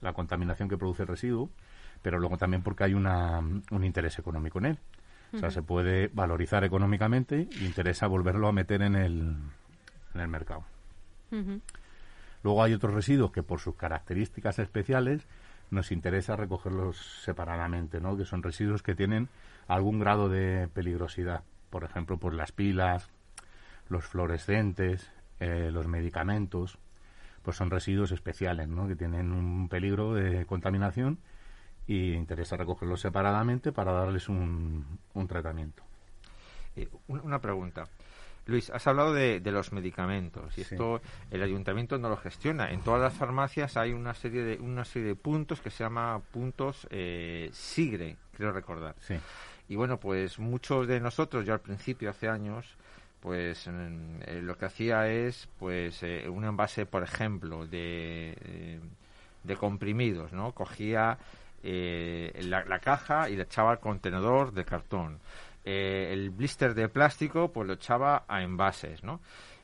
la 0.00 0.12
contaminación 0.12 0.68
que 0.68 0.76
produce 0.76 1.02
el 1.02 1.08
residuo, 1.08 1.50
pero 2.02 2.18
luego 2.18 2.36
también 2.36 2.62
porque 2.62 2.84
hay 2.84 2.94
una, 2.94 3.38
un 3.38 3.84
interés 3.84 4.18
económico 4.18 4.58
en 4.58 4.66
él. 4.66 4.78
O 5.32 5.38
sea, 5.38 5.50
se 5.50 5.62
puede 5.62 6.08
valorizar 6.08 6.62
económicamente 6.62 7.48
y 7.50 7.64
interesa 7.64 8.06
volverlo 8.06 8.46
a 8.46 8.52
meter 8.52 8.82
en 8.82 8.94
el, 8.94 9.36
en 10.14 10.20
el 10.20 10.28
mercado. 10.28 10.64
Luego 12.44 12.62
hay 12.62 12.72
otros 12.74 12.94
residuos 12.94 13.32
que 13.32 13.42
por 13.42 13.58
sus 13.58 13.74
características 13.74 14.60
especiales 14.60 15.26
nos 15.70 15.90
interesa 15.90 16.36
recogerlos 16.36 17.22
separadamente, 17.24 18.00
¿no? 18.00 18.16
que 18.16 18.24
son 18.24 18.42
residuos 18.42 18.82
que 18.82 18.94
tienen 18.94 19.28
algún 19.66 19.98
grado 19.98 20.28
de 20.28 20.68
peligrosidad. 20.68 21.42
Por 21.70 21.82
ejemplo, 21.82 22.16
pues 22.18 22.34
las 22.34 22.52
pilas, 22.52 23.08
los 23.88 24.04
fluorescentes, 24.04 25.10
eh, 25.40 25.70
los 25.72 25.88
medicamentos, 25.88 26.78
pues 27.44 27.56
son 27.56 27.70
residuos 27.70 28.10
especiales, 28.10 28.68
¿no? 28.68 28.88
que 28.88 28.96
tienen 28.96 29.32
un 29.32 29.68
peligro 29.68 30.14
de 30.14 30.46
contaminación 30.46 31.18
y 31.86 32.14
interesa 32.14 32.56
recogerlos 32.56 33.00
separadamente 33.00 33.70
para 33.70 33.92
darles 33.92 34.28
un, 34.28 34.98
un 35.12 35.28
tratamiento. 35.28 35.82
Eh, 36.74 36.88
una 37.08 37.40
pregunta. 37.40 37.86
Luis, 38.46 38.70
has 38.70 38.86
hablado 38.86 39.14
de, 39.14 39.40
los 39.44 39.72
medicamentos 39.72 40.56
y 40.58 40.62
esto 40.62 41.00
el 41.30 41.42
ayuntamiento 41.42 41.98
no 41.98 42.08
lo 42.08 42.16
gestiona. 42.16 42.70
En 42.70 42.80
todas 42.80 43.00
las 43.00 43.14
farmacias 43.14 43.76
hay 43.76 43.92
una 43.92 44.12
serie 44.14 44.42
de 44.42 44.58
una 44.60 44.84
serie 44.84 45.08
de 45.08 45.14
puntos 45.14 45.60
que 45.60 45.70
se 45.70 45.84
llama 45.84 46.20
puntos 46.30 46.86
eh, 46.90 47.48
SIGRE, 47.52 48.16
creo 48.36 48.52
recordar. 48.52 48.96
Sí. 49.00 49.14
Y 49.68 49.76
bueno, 49.76 49.98
pues 49.98 50.38
muchos 50.38 50.86
de 50.86 51.00
nosotros, 51.00 51.46
yo 51.46 51.54
al 51.54 51.60
principio, 51.60 52.10
hace 52.10 52.28
años, 52.28 52.66
pues 53.24 53.66
eh, 53.66 54.40
lo 54.40 54.56
que 54.56 54.66
hacía 54.66 55.08
es 55.08 55.48
pues 55.58 56.04
eh, 56.04 56.28
un 56.28 56.44
envase, 56.44 56.86
por 56.86 57.02
ejemplo, 57.02 57.66
de, 57.66 58.36
eh, 58.38 58.80
de 59.42 59.56
comprimidos, 59.56 60.32
¿no? 60.32 60.52
Cogía 60.52 61.18
la, 61.62 62.64
la, 62.66 62.78
caja 62.78 63.30
y 63.30 63.36
le 63.36 63.44
echaba 63.44 63.70
al 63.70 63.80
contenedor 63.80 64.52
de 64.52 64.66
cartón 64.66 65.18
eh, 65.64 66.10
el 66.12 66.28
blister 66.28 66.74
de 66.74 66.90
plástico 66.90 67.50
pues 67.50 67.66
lo 67.66 67.74
echaba 67.74 68.24
a 68.28 68.42
envases, 68.42 69.02
¿no? 69.02 69.20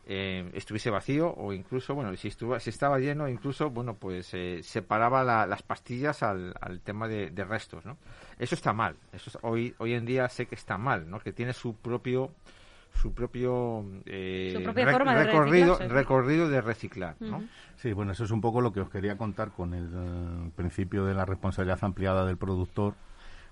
Eh, 0.06 0.50
estuviese 0.54 0.90
vacío 0.90 1.32
o 1.36 1.52
incluso, 1.52 1.94
bueno, 1.94 2.16
si, 2.16 2.28
estuvo, 2.28 2.58
si 2.58 2.70
estaba 2.70 2.98
lleno, 2.98 3.28
incluso, 3.28 3.70
bueno, 3.70 3.94
pues 3.94 4.32
eh, 4.32 4.60
separaba 4.62 5.46
las 5.46 5.62
pastillas 5.62 6.22
al, 6.22 6.54
tema 6.82 7.06
de, 7.06 7.44
restos, 7.44 7.84
¿no? 7.84 7.98
Eso 8.38 8.54
está 8.54 8.72
mal. 8.72 8.96
Eso 9.12 9.38
hoy, 9.42 9.74
hoy 9.78 9.92
en 9.92 10.06
día 10.06 10.28
sé 10.28 10.46
que 10.46 10.54
está 10.54 10.78
mal, 10.78 11.08
¿no? 11.08 11.20
Que 11.20 11.32
tiene 11.32 11.52
su 11.52 11.76
propio 11.76 12.30
su 12.94 13.14
propio 13.14 13.85
recorrido, 14.05 15.79
de 15.79 15.88
recorrido 15.88 16.48
de 16.48 16.61
reciclar. 16.61 17.16
¿no? 17.20 17.42
Sí, 17.76 17.92
bueno, 17.92 18.12
eso 18.12 18.24
es 18.24 18.31
un 18.31 18.40
poco 18.40 18.61
lo 18.61 18.72
que 18.72 18.81
os 18.81 18.90
quería 18.90 19.16
contar 19.16 19.50
con 19.53 19.74
el, 19.74 20.53
principio 20.55 21.05
de 21.05 21.14
la 21.14 21.24
responsabilidad 21.24 21.79
ampliada 21.83 22.26
del 22.26 22.37
productor. 22.37 22.94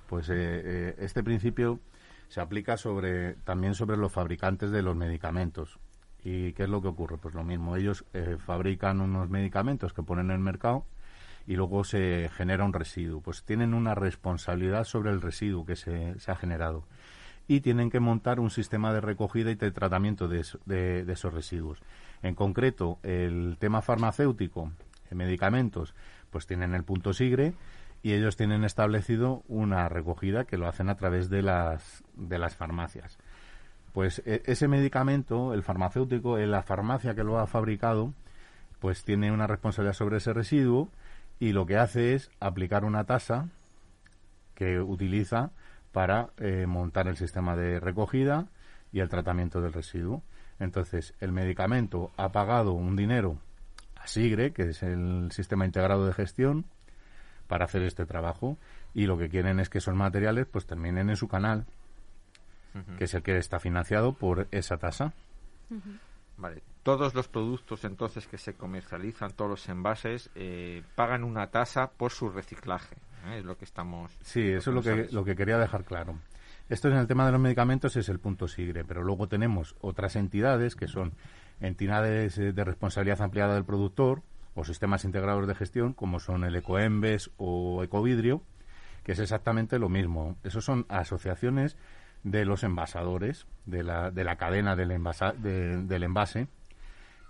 Pues 0.07 0.29
este 0.31 1.22
principio 1.22 1.81
se 2.29 2.40
aplica 2.40 2.77
sobre 2.77 3.35
también 3.44 3.74
sobre 3.74 3.96
los 3.96 4.12
fabricantes 4.12 4.70
de 4.70 4.83
los 4.83 4.96
medicamentos. 4.96 5.79
¿Y 6.22 6.53
qué 6.53 6.64
es 6.64 6.68
lo 6.68 6.83
que 6.83 6.88
ocurre? 6.88 7.16
Pues 7.16 7.35
lo 7.35 7.44
mismo, 7.44 7.77
ellos 7.77 8.05
eh, 8.12 8.37
fabrican 8.38 9.01
unos 9.01 9.31
medicamentos 9.31 9.92
que 9.92 10.03
ponen 10.03 10.27
en 10.27 10.33
el 10.33 10.40
mercado 10.40 10.85
y 11.46 11.57
luego 11.57 11.85
se 11.85 12.29
genera 12.35 12.64
un 12.64 12.72
residuo. 12.72 13.20
Pues 13.20 13.44
tienen 13.44 13.72
una 13.72 13.94
responsabilidad 13.94 14.85
sobre 14.85 15.11
el 15.11 15.22
residuo 15.22 15.64
que 15.64 15.77
se, 15.77 16.16
ha 16.27 16.37
generado 16.37 16.85
y 17.48 17.62
tienen 17.62 17.90
que 17.90 17.98
montar 17.98 18.38
un 18.38 18.50
sistema 18.50 18.92
de 18.92 19.00
recogida 19.00 19.50
y 19.50 19.54
de 19.54 19.70
tratamiento 19.70 20.28
de, 20.28 20.40
esos 20.40 21.34
residuos. 21.34 21.80
En 22.22 22.34
concreto, 22.34 22.98
el 23.02 23.56
tema 23.58 23.80
farmacéutico, 23.80 24.70
medicamentos, 25.11 25.94
pues 26.30 26.46
tienen 26.46 26.74
el 26.74 26.84
punto 26.84 27.14
SIGRE 27.14 27.54
y 28.02 28.12
ellos 28.12 28.37
tienen 28.37 28.64
establecido 28.64 29.42
una 29.48 29.88
recogida 29.88 30.44
que 30.44 30.58
lo 30.58 30.68
hacen 30.68 30.90
a 30.90 30.96
través 30.96 31.30
de 31.30 31.40
las, 31.40 32.04
de 32.14 32.38
las 32.38 32.54
farmacias. 32.54 33.18
Pues 33.92 34.22
e, 34.26 34.42
ese 34.44 34.68
medicamento, 34.68 35.54
el 35.54 35.62
farmacéutico, 35.62 36.37
la 36.37 36.62
farmacia 36.62 37.14
que 37.14 37.24
lo 37.24 37.38
ha 37.38 37.46
fabricado, 37.46 38.12
pues 38.78 39.04
tiene 39.04 39.32
una 39.32 39.46
responsabilidad 39.46 39.94
sobre 39.94 40.18
ese 40.18 40.34
residuo 40.34 40.90
y 41.40 41.52
lo 41.52 41.64
que 41.64 41.78
hace 41.78 42.14
es 42.14 42.30
aplicar 42.40 42.84
una 42.84 43.04
tasa 43.04 43.48
que 44.54 44.80
utiliza 44.80 45.50
para 45.92 46.31
eh, 46.38 46.66
montar 46.66 47.09
el 47.09 47.16
sistema 47.16 47.57
de 47.57 47.81
recogida 47.81 48.46
y 48.92 49.01
el 49.01 49.09
tratamiento 49.09 49.61
del 49.61 49.72
residuo. 49.72 50.22
Entonces, 50.59 51.14
el 51.20 51.33
medicamento 51.33 52.11
ha 52.16 52.31
pagado 52.31 52.72
un 52.72 52.96
dinero 52.96 53.38
a 53.96 54.07
SIGRE, 54.07 54.53
que 54.53 54.70
es 54.70 54.83
el 54.83 55.31
sistema 55.33 55.64
integrado 55.64 56.07
de 56.07 56.12
gestión, 56.12 56.64
para 57.48 57.64
hacer 57.64 57.83
este 57.83 58.07
trabajo 58.07 58.59
y 58.94 59.07
lo 59.07 59.18
que 59.18 59.29
quieren 59.29 59.59
es 59.59 59.68
que 59.68 59.79
esos 59.79 59.94
materiales 59.94 60.46
pues 60.46 60.66
terminen 60.66 61.11
en 61.11 61.16
su 61.16 61.29
canal, 61.29 61.66
que 62.96 63.05
es 63.05 63.14
el 63.14 63.22
que 63.22 63.37
está 63.37 63.59
financiado 63.59 64.12
por 64.12 64.46
esa 64.53 64.77
tasa. 64.77 65.12
Vale. 66.37 66.62
Todos 66.85 67.14
los 67.14 67.29
productos 67.29 67.85
entonces 67.85 68.27
que 68.27 68.38
se 68.38 68.55
comercializan, 68.55 69.33
todos 69.33 69.51
los 69.51 69.68
envases, 69.68 70.31
eh, 70.35 70.83
pagan 70.94 71.24
una 71.24 71.51
tasa 71.51 71.90
por 71.90 72.12
su 72.12 72.29
reciclaje. 72.31 72.96
¿Eh? 73.26 73.38
Es 73.38 73.44
lo 73.44 73.57
que 73.57 73.64
estamos. 73.64 74.12
Sí, 74.22 74.42
eso 74.48 74.70
es 74.70 74.74
lo 74.74 74.83
que, 74.83 75.09
lo 75.12 75.24
que 75.24 75.37
quería 75.37 75.59
dejar 75.59 75.85
claro. 75.85 76.18
Esto 76.68 76.88
en 76.88 76.96
el 76.96 77.07
tema 77.07 77.24
de 77.24 77.33
los 77.33 77.40
medicamentos 77.40 77.96
es 77.96 78.09
el 78.09 78.18
punto 78.18 78.46
SIGRE, 78.46 78.85
pero 78.85 79.02
luego 79.02 79.28
tenemos 79.28 79.74
otras 79.81 80.16
entidades 80.16 80.76
que 80.76 80.87
son 80.87 81.14
entidades 81.61 82.37
de 82.37 82.64
responsabilidad 82.64 83.22
ampliada 83.22 83.54
del 83.54 83.64
productor, 83.64 84.22
o 84.59 84.64
sistemas 84.64 85.04
integrados 85.04 85.46
de 85.46 85.54
gestión, 85.54 85.92
como 85.92 86.18
son 86.18 86.44
el 86.44 86.57
Ecoembes 86.57 87.31
o 87.37 87.83
Ecovidrio, 87.85 88.42
que 89.04 89.12
es 89.12 89.18
exactamente 89.20 89.78
lo 89.78 89.88
mismo. 89.88 90.37
Esos 90.42 90.64
son 90.64 90.85
asociaciones 90.88 91.76
de 92.24 92.44
los 92.44 92.64
envasadores, 92.64 93.46
de 93.66 93.85
la, 93.85 94.11
de 94.11 94.24
la 94.24 94.37
cadena 94.37 94.74
del, 94.74 94.88
del 95.88 96.02
envase, 96.02 96.48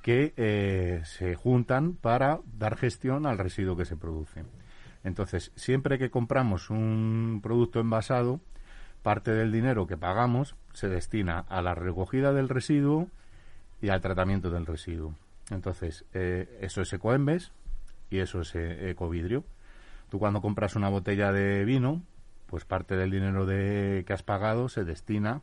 que 0.03 0.33
eh, 0.37 1.03
se 1.05 1.35
juntan 1.35 1.94
para 1.94 2.40
dar 2.59 2.77
gestión 2.77 3.27
al 3.27 3.37
residuo 3.37 3.77
que 3.77 3.85
se 3.85 3.96
produce. 3.96 4.44
Entonces, 5.04 5.52
siempre 5.54 5.98
que 5.98 6.11
compramos 6.11 6.70
un 6.70 7.40
producto 7.42 7.80
envasado, 7.80 8.40
parte 9.02 9.30
del 9.30 9.52
dinero 9.52 9.87
que 9.87 9.96
pagamos 9.96 10.56
se 10.72 10.88
destina 10.88 11.44
a 11.48 11.62
la 11.62 11.74
recogida 11.74 12.32
del 12.32 12.48
residuo 12.48 13.08
y 13.80 13.90
al 13.90 14.00
tratamiento 14.00 14.50
del 14.50 14.66
residuo. 14.66 15.14
Entonces, 15.50 16.04
eh, 16.14 16.58
eso 16.61 16.82
es 16.82 16.92
ecoembes 16.92 17.52
y 18.11 18.18
eso 18.18 18.40
es 18.40 18.54
eh, 18.54 18.90
ecovidrio. 18.90 19.44
Tú 20.11 20.18
cuando 20.18 20.40
compras 20.40 20.76
una 20.76 20.88
botella 20.88 21.32
de 21.32 21.64
vino, 21.64 22.02
pues 22.46 22.64
parte 22.64 22.96
del 22.96 23.11
dinero 23.11 23.46
de, 23.46 24.04
que 24.06 24.12
has 24.12 24.22
pagado 24.22 24.68
se 24.68 24.84
destina 24.84 25.42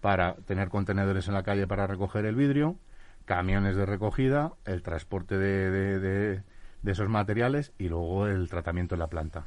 para 0.00 0.34
tener 0.34 0.68
contenedores 0.68 1.28
en 1.28 1.34
la 1.34 1.42
calle 1.42 1.66
para 1.66 1.86
recoger 1.86 2.24
el 2.26 2.34
vidrio, 2.34 2.76
camiones 3.24 3.76
de 3.76 3.86
recogida, 3.86 4.52
el 4.64 4.82
transporte 4.82 5.36
de, 5.38 5.70
de, 6.00 6.42
esos 6.90 7.08
materiales 7.08 7.72
y 7.78 7.88
luego 7.88 8.26
el 8.26 8.48
tratamiento 8.48 8.94
en 8.94 8.98
la 8.98 9.06
planta. 9.06 9.46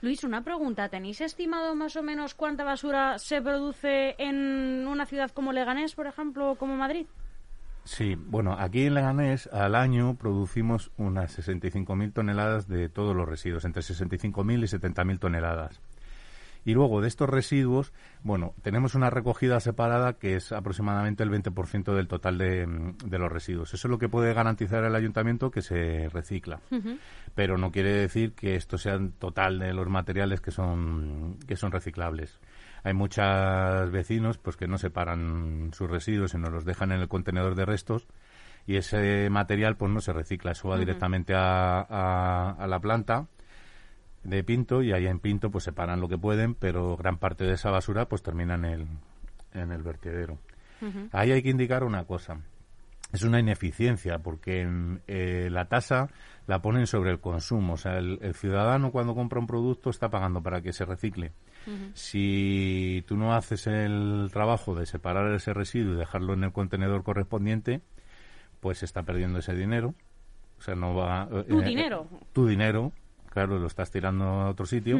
Luis, 0.00 0.22
una 0.22 0.44
pregunta. 0.44 0.88
¿Tenéis 0.88 1.20
estimado 1.20 1.74
más 1.74 1.96
o 1.96 2.02
menos 2.02 2.34
cuánta 2.34 2.62
basura 2.62 3.18
se 3.18 3.42
produce 3.42 4.14
en 4.18 4.86
una 4.86 5.06
ciudad 5.06 5.30
como 5.30 5.52
Leganés, 5.52 5.94
por 5.94 6.06
ejemplo, 6.06 6.52
o 6.52 6.54
como 6.54 6.76
Madrid? 6.76 7.06
Sí, 7.84 8.16
bueno, 8.16 8.54
aquí 8.58 8.84
en 8.84 8.94
Leganés 8.94 9.48
al 9.48 9.74
año 9.74 10.14
producimos 10.14 10.92
unas 10.98 11.36
65.000 11.38 12.12
toneladas 12.12 12.68
de 12.68 12.88
todos 12.88 13.16
los 13.16 13.26
residuos, 13.26 13.64
entre 13.64 13.82
65.000 13.82 14.58
y 14.58 14.66
70.000 14.66 15.18
toneladas. 15.18 15.80
Y 16.68 16.74
luego 16.74 17.00
de 17.00 17.08
estos 17.08 17.30
residuos, 17.30 17.94
bueno, 18.22 18.52
tenemos 18.60 18.94
una 18.94 19.08
recogida 19.08 19.58
separada 19.58 20.18
que 20.18 20.36
es 20.36 20.52
aproximadamente 20.52 21.22
el 21.22 21.30
20% 21.30 21.94
del 21.94 22.08
total 22.08 22.36
de, 22.36 22.94
de, 23.06 23.18
los 23.18 23.32
residuos. 23.32 23.72
Eso 23.72 23.88
es 23.88 23.90
lo 23.90 23.96
que 23.96 24.10
puede 24.10 24.34
garantizar 24.34 24.84
el 24.84 24.94
ayuntamiento 24.94 25.50
que 25.50 25.62
se 25.62 26.10
recicla. 26.10 26.60
Pero 27.34 27.56
no 27.56 27.72
quiere 27.72 27.94
decir 27.94 28.34
que 28.34 28.54
esto 28.54 28.76
sea 28.76 28.96
el 28.96 29.14
total 29.14 29.60
de 29.60 29.72
los 29.72 29.88
materiales 29.88 30.42
que 30.42 30.50
son, 30.50 31.38
que 31.46 31.56
son 31.56 31.72
reciclables. 31.72 32.38
Hay 32.84 32.92
muchos 32.92 33.90
vecinos 33.90 34.36
pues 34.36 34.58
que 34.58 34.68
no 34.68 34.76
separan 34.76 35.70
sus 35.72 35.88
residuos, 35.88 36.32
sino 36.32 36.50
los 36.50 36.66
dejan 36.66 36.92
en 36.92 37.00
el 37.00 37.08
contenedor 37.08 37.54
de 37.54 37.64
restos 37.64 38.06
y 38.66 38.76
ese 38.76 39.30
material 39.30 39.78
pues 39.78 39.90
no 39.90 40.02
se 40.02 40.12
recicla, 40.12 40.50
eso 40.50 40.68
va 40.68 40.76
directamente 40.76 41.32
a, 41.34 41.80
a 42.50 42.66
la 42.66 42.78
planta 42.78 43.26
de 44.24 44.44
Pinto 44.44 44.82
y 44.82 44.92
ahí 44.92 45.06
en 45.06 45.20
Pinto 45.20 45.50
pues 45.50 45.64
separan 45.64 46.00
lo 46.00 46.08
que 46.08 46.18
pueden, 46.18 46.54
pero 46.54 46.96
gran 46.96 47.18
parte 47.18 47.44
de 47.44 47.54
esa 47.54 47.70
basura 47.70 48.08
pues 48.08 48.22
termina 48.22 48.54
en 48.54 48.64
el, 48.64 48.86
en 49.54 49.72
el 49.72 49.82
vertedero. 49.82 50.38
Ahí 51.10 51.32
hay 51.32 51.42
que 51.42 51.50
indicar 51.50 51.82
una 51.82 52.04
cosa. 52.04 52.40
Es 53.12 53.22
una 53.22 53.40
ineficiencia 53.40 54.18
porque 54.18 54.68
eh, 55.06 55.48
la 55.50 55.64
tasa 55.64 56.08
la 56.46 56.60
ponen 56.60 56.86
sobre 56.86 57.10
el 57.10 57.20
consumo. 57.20 57.72
O 57.72 57.76
sea, 57.76 57.98
el, 57.98 58.34
ciudadano 58.34 58.92
cuando 58.92 59.14
compra 59.14 59.40
un 59.40 59.46
producto 59.46 59.90
está 59.90 60.10
pagando 60.10 60.42
para 60.42 60.60
que 60.60 60.72
se 60.72 60.84
recicle. 60.84 61.32
Si 61.92 63.04
tú 63.06 63.18
no 63.18 63.34
haces 63.34 63.66
el 63.66 64.30
trabajo 64.32 64.74
de 64.74 64.86
separar 64.86 65.34
ese 65.34 65.52
residuo 65.52 65.94
y 65.94 65.98
dejarlo 65.98 66.32
en 66.32 66.44
el 66.44 66.52
contenedor 66.52 67.02
correspondiente, 67.02 67.82
pues 68.60 68.82
está 68.82 69.02
perdiendo 69.02 69.40
ese 69.40 69.54
dinero. 69.54 69.94
O 70.58 70.62
sea, 70.62 70.74
no 70.74 70.94
va... 70.94 71.28
Tu 71.28 71.60
eh, 71.60 71.64
dinero. 71.64 72.06
Tu 72.32 72.46
dinero, 72.46 72.92
claro, 73.38 73.60
lo 73.60 73.68
estás 73.68 73.92
tirando 73.92 74.24
a 74.24 74.50
otro 74.50 74.66
sitio. 74.66 74.98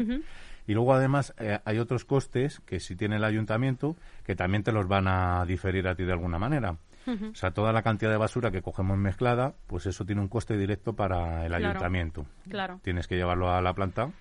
Y 0.65 0.73
luego, 0.73 0.93
además, 0.93 1.33
eh, 1.39 1.59
hay 1.65 1.77
otros 1.77 2.05
costes 2.05 2.61
que 2.61 2.79
si 2.79 2.95
tiene 2.95 3.17
el 3.17 3.23
ayuntamiento 3.25 3.97
que 4.23 4.35
también 4.35 4.63
te 4.63 4.71
los 4.71 4.87
van 4.87 5.07
a 5.09 5.43
diferir 5.45 5.87
a 5.89 5.95
ti 5.95 6.05
de 6.05 6.13
alguna 6.13 6.39
manera. 6.39 6.77
O 7.07 7.33
sea, 7.33 7.51
toda 7.51 7.73
la 7.73 7.81
cantidad 7.81 8.11
de 8.11 8.17
basura 8.17 8.51
que 8.51 8.61
cogemos 8.61 8.95
mezclada, 8.97 9.55
pues 9.65 9.87
eso 9.87 10.05
tiene 10.05 10.21
un 10.21 10.27
coste 10.27 10.55
directo 10.57 10.93
para 10.93 11.43
el 11.45 11.53
ayuntamiento. 11.53 12.25
Claro. 12.47 12.79
Tienes 12.83 13.07
que 13.07 13.15
llevarlo 13.15 13.51
a 13.51 13.61
la 13.61 13.73
planta 13.73 14.11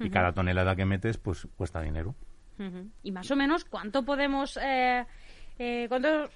y 0.00 0.10
cada 0.10 0.32
tonelada 0.32 0.74
que 0.74 0.84
metes, 0.84 1.18
pues 1.18 1.46
cuesta 1.56 1.80
dinero. 1.80 2.14
Y 3.02 3.12
más 3.12 3.30
o 3.30 3.36
menos, 3.36 3.64
¿cuánto 3.64 4.04
podemos, 4.04 4.58
eh, 4.58 5.06
eh, 5.58 5.86
cuántos 5.88 6.30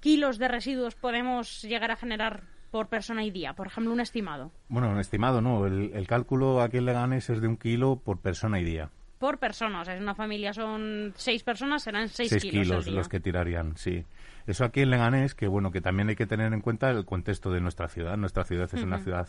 kilos 0.00 0.38
de 0.38 0.48
residuos 0.48 0.96
podemos 0.96 1.62
llegar 1.62 1.92
a 1.92 1.96
generar 1.96 2.42
por 2.72 2.88
persona 2.88 3.22
y 3.22 3.30
día? 3.30 3.52
Por 3.52 3.66
ejemplo, 3.68 3.92
un 3.92 4.00
estimado. 4.00 4.50
Bueno, 4.68 4.90
un 4.90 4.98
estimado 4.98 5.42
no. 5.42 5.66
El, 5.66 6.06
cálculo 6.08 6.62
aquí 6.62 6.78
en 6.78 6.86
Leganés 6.86 7.28
es 7.28 7.40
de 7.42 7.46
un 7.46 7.58
kilo 7.58 7.96
por 7.96 8.18
persona 8.18 8.58
y 8.58 8.64
día. 8.64 8.90
Por 9.18 9.38
persona. 9.38 9.82
O 9.82 9.84
sea, 9.84 9.94
si 9.94 10.02
una 10.02 10.14
familia 10.14 10.54
son 10.54 11.12
seis 11.14 11.44
personas, 11.44 11.82
serán 11.82 12.08
seis, 12.08 12.30
seis 12.30 12.42
kilos. 12.42 12.86
los 12.88 13.08
que 13.10 13.20
tirarían, 13.20 13.76
sí. 13.76 14.04
Eso 14.46 14.64
aquí 14.64 14.80
en 14.80 14.90
Leganés, 14.90 15.34
que 15.34 15.46
bueno, 15.46 15.70
que 15.70 15.82
también 15.82 16.08
hay 16.08 16.16
que 16.16 16.26
tener 16.26 16.52
en 16.52 16.62
cuenta 16.62 16.90
el 16.90 17.04
contexto 17.04 17.52
de 17.52 17.60
nuestra 17.60 17.88
ciudad. 17.88 18.16
Nuestra 18.16 18.42
ciudad 18.44 18.70
es 18.72 18.82
una 18.82 18.98
ciudad 19.00 19.28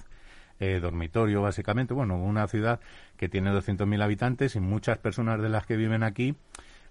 eh, 0.62 0.80
dormitorio, 0.80 1.42
básicamente. 1.42 1.94
Bueno, 1.94 2.16
una 2.16 2.48
ciudad 2.48 2.80
que 3.18 3.28
tiene 3.28 3.52
200.000 3.52 4.02
habitantes 4.02 4.56
y 4.56 4.62
muchas 4.62 5.00
personas 5.00 5.42
de 5.42 5.50
las 5.50 5.66
que 5.66 5.76
viven 5.76 6.04
aquí 6.04 6.38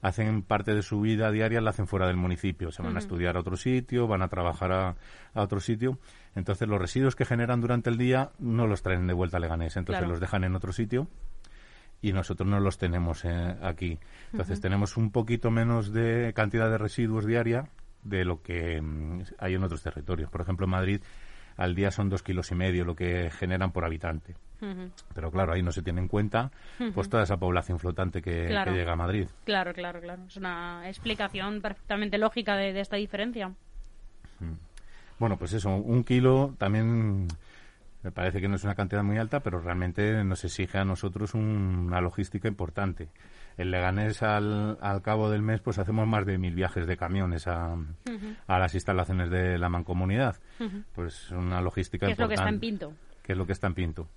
hacen 0.03 0.43
parte 0.43 0.75
de 0.75 0.83
su 0.83 1.01
vida 1.01 1.31
diaria, 1.31 1.61
la 1.61 1.71
hacen 1.71 1.87
fuera 1.87 2.09
del 2.09 2.17
municipio. 2.17 2.73
Se 2.73 2.83
van 2.83 2.97
a 2.97 2.99
estudiar 2.99 3.37
a 3.37 3.41
otro 3.41 3.57
sitio, 3.57 4.09
van 4.09 4.21
a 4.21 4.29
trabajar 4.29 4.73
a, 4.73 4.97
otro 5.35 5.61
sitio. 5.61 5.99
Entonces, 6.35 6.69
los 6.69 6.81
residuos 6.81 7.15
que 7.15 7.25
generan 7.25 7.61
durante 7.61 7.89
el 7.89 7.97
día 7.97 8.33
no 8.41 8.67
los 8.67 8.83
traen 8.83 9.07
de 9.07 9.15
vuelta 9.15 9.37
a 9.37 9.41
Leganés. 9.41 9.77
Entonces, 9.77 10.07
los 10.07 10.19
dejan 10.19 10.43
en 10.43 10.57
otro 10.57 10.73
sitio 10.73 11.07
y 12.03 12.13
nosotros 12.13 12.49
no 12.49 12.59
los 12.59 12.79
tenemos 12.79 13.25
eh, 13.25 13.57
aquí. 13.63 13.99
Entonces, 14.33 14.61
tenemos 14.61 14.97
un 14.97 15.13
poquito 15.13 15.53
menos 15.53 15.93
de 15.93 16.33
cantidad 16.35 16.69
de 16.69 16.79
residuos 16.79 17.25
diaria 17.25 17.69
de 18.03 18.25
lo 18.25 18.43
que 18.43 18.83
mm, 18.83 19.23
hay 19.39 19.55
en 19.55 19.63
otros 19.63 19.85
territorios. 19.85 20.31
Por 20.31 20.41
ejemplo, 20.41 20.65
en 20.67 20.71
Madrid 20.71 21.01
al 21.57 21.75
día 21.75 21.91
son 21.91 22.09
dos 22.09 22.23
kilos 22.23 22.51
y 22.51 22.55
medio 22.55 22.85
lo 22.85 22.95
que 22.95 23.31
generan 23.31 23.73
por 23.73 23.85
habitante. 23.85 24.35
Pero 25.13 25.33
claro, 25.33 25.53
ahí 25.53 25.63
no 25.63 25.73
se 25.73 25.83
tiene 25.83 26.01
en 26.01 26.07
cuenta 26.07 26.53
pues 26.95 27.09
toda 27.09 27.25
esa 27.25 27.37
población 27.37 27.81
flotante 27.81 28.23
que, 28.23 28.47
llega 28.49 28.93
a 28.93 28.97
Madrid. 28.97 29.27
Claro, 29.45 29.75
claro, 29.75 30.01
claro. 30.01 30.23
Es 30.29 30.37
una 30.37 30.89
explicación 30.89 31.61
perfectamente 31.61 32.17
lógica 32.17 32.57
de, 32.57 32.79
esta 32.79 32.97
diferencia. 32.97 33.53
Bueno, 35.19 35.37
pues 35.37 35.53
eso, 35.53 35.71
un 35.71 36.05
kilo 36.05 36.55
también 36.59 37.27
me 38.03 38.11
parece 38.11 38.41
que 38.41 38.49
no 38.49 38.57
es 38.57 38.65
una 38.65 38.75
cantidad 38.75 39.03
muy 39.03 39.19
alta, 39.19 39.41
pero 39.41 39.61
realmente 39.61 40.25
nos 40.25 40.45
exige 40.45 40.79
a 40.79 40.85
nosotros 40.85 41.35
una 41.35 42.01
logística 42.01 42.49
importante. 42.49 43.09
En 43.59 43.71
Leganés, 43.71 44.23
al, 44.23 44.79
al 44.81 45.03
cabo 45.03 45.31
del 45.31 45.43
mes, 45.43 45.61
pues 45.61 45.79
hacemos 45.79 46.07
más 46.07 46.25
de 46.25 46.39
mil 46.39 46.55
viajes 46.55 46.87
de 46.87 46.97
camiones 46.97 47.47
a, 47.47 47.77
a 48.47 48.59
las 48.59 48.75
instalaciones 48.75 49.31
de 49.31 49.59
la 49.59 49.69
mancomunidad. 49.69 50.37
Pues 50.95 51.31
una 51.31 51.61
logística 51.61 52.07
¿Qué 52.07 52.13
es 52.13 52.19
lo 52.19 52.29
que 52.29 52.35
está 52.35 52.49
en 52.49 52.61
Pinto? 52.61 52.93
¿Qué 53.23 53.33
es 53.33 53.39
lo 53.39 53.47
que 53.47 53.53
está 53.53 53.67
en 53.67 53.75
Pinto? 53.75 54.09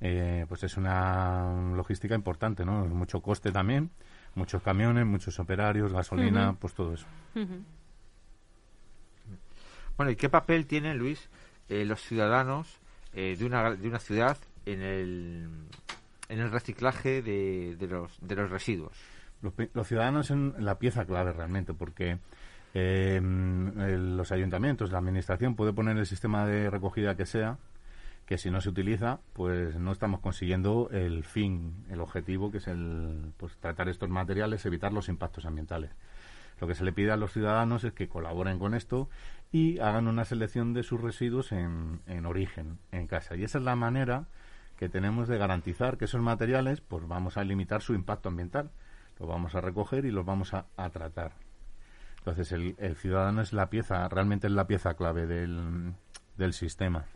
Eh, 0.00 0.46
pues 0.48 0.62
es 0.62 0.76
una 0.76 1.72
logística 1.74 2.14
importante, 2.14 2.64
¿no? 2.64 2.84
Mucho 2.86 3.20
coste 3.20 3.50
también, 3.50 3.90
muchos 4.34 4.62
camiones, 4.62 5.06
muchos 5.06 5.38
operarios, 5.40 5.92
gasolina, 5.92 6.54
pues 6.58 6.74
todo 6.74 6.94
eso. 6.94 7.06
Bueno, 9.96 10.12
¿y 10.12 10.16
qué 10.16 10.28
papel 10.28 10.66
tienen, 10.66 10.98
Luis, 10.98 11.28
eh, 11.68 11.84
los 11.84 12.00
ciudadanos 12.00 12.78
eh, 13.12 13.36
de, 13.36 13.44
una, 13.44 13.74
de 13.74 13.88
una 13.88 13.98
ciudad 13.98 14.38
en 14.66 14.82
el, 14.82 15.48
en 16.28 16.40
el 16.40 16.50
reciclaje 16.50 17.22
de, 17.22 17.76
los, 17.88 18.18
de 18.20 18.34
los 18.34 18.50
residuos? 18.50 18.92
Los, 19.40 19.86
ciudadanos 19.86 20.26
son 20.26 20.54
la 20.58 20.78
pieza 20.78 21.04
clave 21.04 21.32
realmente, 21.32 21.72
porque 21.74 22.18
los 22.74 24.32
ayuntamientos, 24.32 24.92
la 24.92 24.98
administración 24.98 25.54
puede 25.54 25.72
poner 25.72 25.96
el 25.96 26.06
sistema 26.06 26.46
de 26.46 26.70
recogida 26.70 27.16
que 27.16 27.26
sea, 27.26 27.58
que 28.26 28.36
si 28.36 28.50
no 28.50 28.60
se 28.60 28.68
utiliza, 28.68 29.20
pues 29.32 29.76
no 29.76 29.92
estamos 29.92 30.20
consiguiendo 30.20 30.90
el 30.92 31.24
fin, 31.24 31.86
el 31.88 32.00
objetivo, 32.00 32.50
que 32.50 32.58
es 32.58 32.68
el 32.68 33.32
pues, 33.36 33.56
tratar 33.56 33.88
estos 33.88 34.10
materiales, 34.10 34.66
evitar 34.66 34.92
los 34.92 35.08
impactos 35.08 35.46
ambientales. 35.46 35.90
Lo 36.60 36.66
que 36.66 36.74
se 36.74 36.84
le 36.84 36.92
pide 36.92 37.12
a 37.12 37.16
los 37.16 37.32
ciudadanos 37.32 37.84
es 37.84 37.92
que 37.92 38.08
colaboren 38.08 38.58
con 38.58 38.74
esto 38.74 39.08
y 39.52 39.78
hagan 39.78 40.08
una 40.08 40.24
selección 40.24 40.74
de 40.74 40.82
sus 40.82 41.00
residuos 41.00 41.52
en 41.52 42.26
origen, 42.26 42.78
en 42.90 43.06
casa. 43.06 43.36
Y 43.36 43.44
esa 43.44 43.58
es 43.58 43.64
la 43.64 43.76
manera 43.76 44.26
que 44.78 44.88
tenemos 44.88 45.28
de 45.28 45.38
garantizar 45.38 45.98
que 45.98 46.04
esos 46.04 46.20
materiales, 46.22 46.80
pues 46.80 47.06
vamos 47.06 47.36
a 47.36 47.44
limitar 47.44 47.82
su 47.82 47.94
impacto 47.94 48.28
ambiental. 48.28 48.70
Los 49.18 49.28
vamos 49.28 49.54
a 49.56 49.60
recoger 49.60 50.04
y 50.04 50.12
los 50.12 50.24
vamos 50.24 50.54
a, 50.54 50.64
tratar. 50.90 51.32
Entonces, 52.18 52.52
el, 52.52 52.76
el, 52.78 52.94
ciudadano 52.94 53.42
es 53.42 53.52
la 53.52 53.68
pieza, 53.68 54.08
realmente 54.08 54.46
es 54.46 54.52
la 54.52 54.68
pieza 54.68 54.94
clave 54.94 55.26
del, 55.26 55.92
del 56.36 56.52
sistema. 56.52 57.06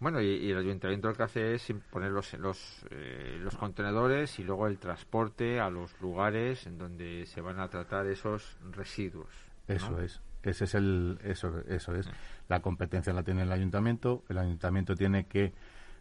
Bueno, 0.00 0.20
y, 0.20 0.50
el 0.50 0.58
ayuntamiento 0.58 1.08
lo 1.08 1.14
que 1.14 1.22
hace 1.22 1.54
es 1.54 1.72
poner 1.90 2.10
los, 2.10 2.32
los, 2.34 2.84
eh, 2.90 3.38
los 3.40 3.56
contenedores 3.56 4.38
y 4.40 4.44
luego 4.44 4.66
el 4.66 4.78
transporte 4.78 5.60
a 5.60 5.70
los 5.70 6.00
lugares 6.00 6.66
en 6.66 6.78
donde 6.78 7.26
se 7.26 7.40
van 7.40 7.60
a 7.60 7.68
tratar 7.68 8.06
esos 8.06 8.56
residuos. 8.72 9.28
Eso 9.68 10.00
es. 10.00 10.20
Ese 10.42 10.64
es 10.64 10.74
el, 10.74 11.18
eso, 11.22 11.60
eso 11.68 11.94
es. 11.94 12.08
La 12.48 12.60
competencia 12.60 13.12
la 13.12 13.22
tiene 13.22 13.42
el 13.42 13.52
ayuntamiento. 13.52 14.24
El 14.28 14.38
ayuntamiento 14.38 14.94
tiene 14.94 15.26
que 15.26 15.52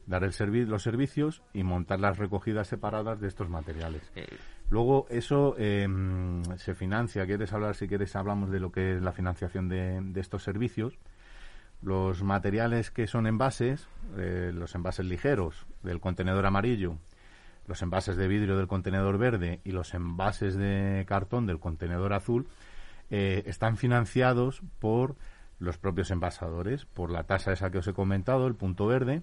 dar 0.05 0.23
el 0.23 0.33
servi 0.33 0.65
los 0.65 0.81
servicios 0.81 1.43
y 1.53 1.63
montar 1.63 1.99
las 1.99 2.17
recogidas 2.17 2.67
separadas 2.67 3.19
de 3.19 3.27
estos 3.27 3.49
materiales. 3.49 4.01
Eh. 4.15 4.27
Luego 4.69 5.07
eso 5.09 5.55
em, 5.57 6.43
se 6.57 6.73
financia. 6.73 7.25
¿Quieres 7.25 7.53
hablar? 7.53 7.75
Si 7.75 7.87
quieres 7.87 8.15
hablamos 8.15 8.49
de 8.51 8.59
lo 8.59 8.71
que 8.71 8.95
es 8.95 9.01
la 9.01 9.11
financiación 9.11 9.67
de, 9.67 9.99
de 10.01 10.19
estos 10.21 10.43
servicios 10.43 10.97
los 11.81 12.23
materiales 12.23 12.91
que 12.91 13.07
son 13.07 13.27
envases, 13.27 13.87
eh, 14.17 14.51
los 14.53 14.75
envases 14.75 15.05
ligeros 15.05 15.65
del 15.83 15.99
contenedor 15.99 16.45
amarillo, 16.45 16.97
los 17.67 17.81
envases 17.81 18.17
de 18.17 18.27
vidrio 18.27 18.57
del 18.57 18.67
contenedor 18.67 19.17
verde 19.17 19.61
y 19.63 19.71
los 19.71 19.93
envases 19.93 20.55
de 20.55 21.05
cartón 21.07 21.45
del 21.45 21.59
contenedor 21.59 22.13
azul, 22.13 22.47
eh, 23.09 23.43
están 23.45 23.77
financiados 23.77 24.61
por 24.79 25.15
los 25.59 25.77
propios 25.77 26.11
envasadores, 26.11 26.85
por 26.85 27.11
la 27.11 27.23
tasa 27.23 27.51
esa 27.51 27.69
que 27.69 27.79
os 27.79 27.87
he 27.87 27.93
comentado, 27.93 28.47
el 28.47 28.55
punto 28.55 28.87
verde, 28.87 29.21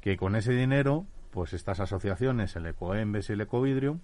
que 0.00 0.16
con 0.16 0.36
ese 0.36 0.52
dinero, 0.52 1.06
pues 1.30 1.52
estas 1.52 1.80
asociaciones, 1.80 2.56
el 2.56 2.66
Ecoembes 2.66 3.30
y 3.30 3.32
el 3.32 3.40
Ecovidrio, 3.40 3.98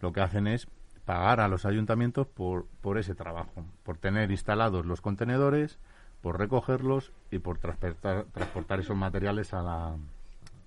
lo 0.00 0.12
que 0.12 0.20
hacen 0.20 0.46
es 0.46 0.68
pagar 1.04 1.40
a 1.40 1.48
los 1.48 1.64
ayuntamientos 1.64 2.26
por, 2.26 2.66
por 2.82 2.98
ese 2.98 3.14
trabajo, 3.14 3.64
por 3.84 3.96
tener 3.96 4.30
instalados 4.30 4.84
los 4.84 5.00
contenedores, 5.00 5.78
por 6.20 6.38
recogerlos 6.38 7.12
y 7.30 7.38
por 7.38 7.58
transportar, 7.58 8.24
transportar 8.32 8.80
esos 8.80 8.96
materiales 8.96 9.54
a 9.54 9.62
la, 9.62 9.96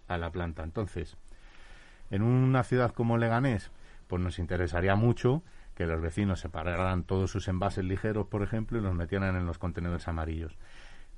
a 0.08 0.18
la 0.18 0.32
planta. 0.32 0.64
Entonces, 0.64 1.18
en 2.10 2.22
una 2.24 2.64
ciudad 2.64 2.94
como 2.94 3.18
Leganés, 3.18 3.70
pues 4.08 4.22
nos 4.22 4.40
interesaría 4.40 4.96
mucho 4.96 5.44
que 5.80 5.86
los 5.86 6.02
vecinos 6.02 6.42
separaran 6.42 7.04
todos 7.04 7.32
sus 7.32 7.48
envases 7.48 7.86
ligeros, 7.86 8.28
por 8.28 8.44
ejemplo, 8.44 8.78
y 8.78 8.82
los 8.82 8.94
metieran 8.94 9.38
en 9.38 9.46
los 9.46 9.58
contenedores 9.58 10.10
amarillos. 10.10 10.58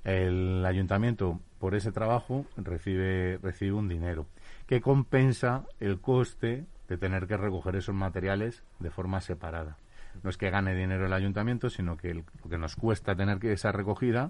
El 0.04 0.64
ayuntamiento, 0.64 1.40
por 1.58 1.74
ese 1.74 1.92
trabajo, 1.92 2.46
recibe, 2.58 3.40
recibe 3.42 3.72
un 3.72 3.88
dinero 3.88 4.28
que 4.68 4.80
compensa 4.80 5.64
el 5.80 6.00
coste 6.00 6.68
de 6.88 6.98
tener 7.00 7.26
que 7.26 7.38
recoger 7.38 7.76
esos 7.76 7.96
materiales 7.96 8.62
de 8.78 8.92
forma 8.92 9.20
separada. 9.22 9.78
No 10.22 10.30
es 10.30 10.38
que 10.38 10.52
gane 10.52 10.76
dinero 10.76 11.08
el 11.08 11.14
ayuntamiento, 11.14 11.72
sino 11.72 11.98
que 11.98 12.14
lo 12.14 12.24
que 12.48 12.60
nos 12.60 12.76
cuesta 12.76 13.16
tener 13.16 13.40
que 13.40 13.54
esa 13.54 13.72
recogida 13.72 14.30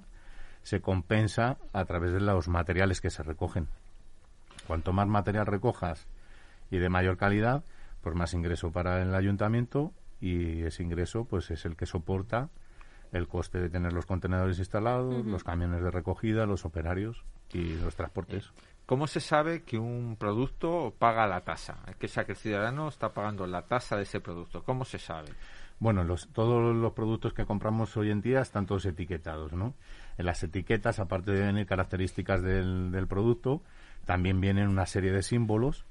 se 0.63 0.79
compensa 0.79 1.57
a 1.73 1.83
través 1.83 2.13
de 2.13 2.21
los 2.21 2.47
materiales 2.47 3.01
que 3.01 3.09
se 3.09 3.21
recogen. 3.21 3.67
Cuanto 4.65 4.93
más 4.93 5.09
material 5.09 5.45
recojas 5.45 6.07
y 6.69 6.77
de 6.77 6.87
mayor 6.87 7.17
calidad, 7.17 7.65
pues 7.99 8.15
más 8.15 8.33
ingreso 8.33 8.71
para 8.71 9.01
el 9.01 9.13
ayuntamiento 9.13 9.91
y 10.21 10.61
ese 10.61 10.83
ingreso 10.83 11.25
pues 11.25 11.51
es 11.51 11.65
el 11.65 11.75
que 11.75 11.85
soporta 11.85 12.49
el 13.11 13.27
coste 13.27 13.59
de 13.59 13.69
tener 13.69 13.91
los 13.91 14.05
contenedores 14.05 14.57
instalados, 14.59 15.25
los 15.25 15.43
camiones 15.43 15.83
de 15.83 15.91
recogida, 15.91 16.45
los 16.45 16.63
operarios 16.63 17.25
y 17.51 17.75
los 17.75 17.95
transportes. 17.95 18.51
¿Cómo 18.85 19.07
se 19.07 19.19
sabe 19.19 19.63
que 19.63 19.77
un 19.77 20.15
producto 20.17 20.93
paga 20.97 21.27
la 21.27 21.41
tasa? 21.41 21.79
Que 21.99 22.07
sea 22.07 22.25
que 22.25 22.33
el 22.33 22.37
ciudadano 22.37 22.87
está 22.87 23.09
pagando 23.09 23.45
la 23.47 23.63
tasa 23.63 23.97
de 23.97 24.03
ese 24.03 24.21
producto. 24.21 24.63
¿Cómo 24.63 24.85
se 24.85 24.99
sabe? 24.99 25.29
Bueno, 25.79 26.03
los, 26.03 26.29
todos 26.29 26.75
los 26.75 26.93
productos 26.93 27.33
que 27.33 27.45
compramos 27.45 27.97
hoy 27.97 28.11
en 28.11 28.21
día 28.21 28.41
están 28.41 28.65
todos 28.65 28.85
etiquetados, 28.85 29.51
¿no? 29.51 29.73
En 30.17 30.25
las 30.25 30.43
etiquetas, 30.43 30.99
aparte 30.99 31.31
de 31.31 31.41
venir 31.41 31.65
características 31.65 32.43
del, 32.43 32.91
del 32.91 33.07
producto, 33.07 33.61
también 34.05 34.39
vienen 34.39 34.67
una 34.67 34.85
serie 34.85 35.11
de 35.11 35.23
símbolos 35.23 35.85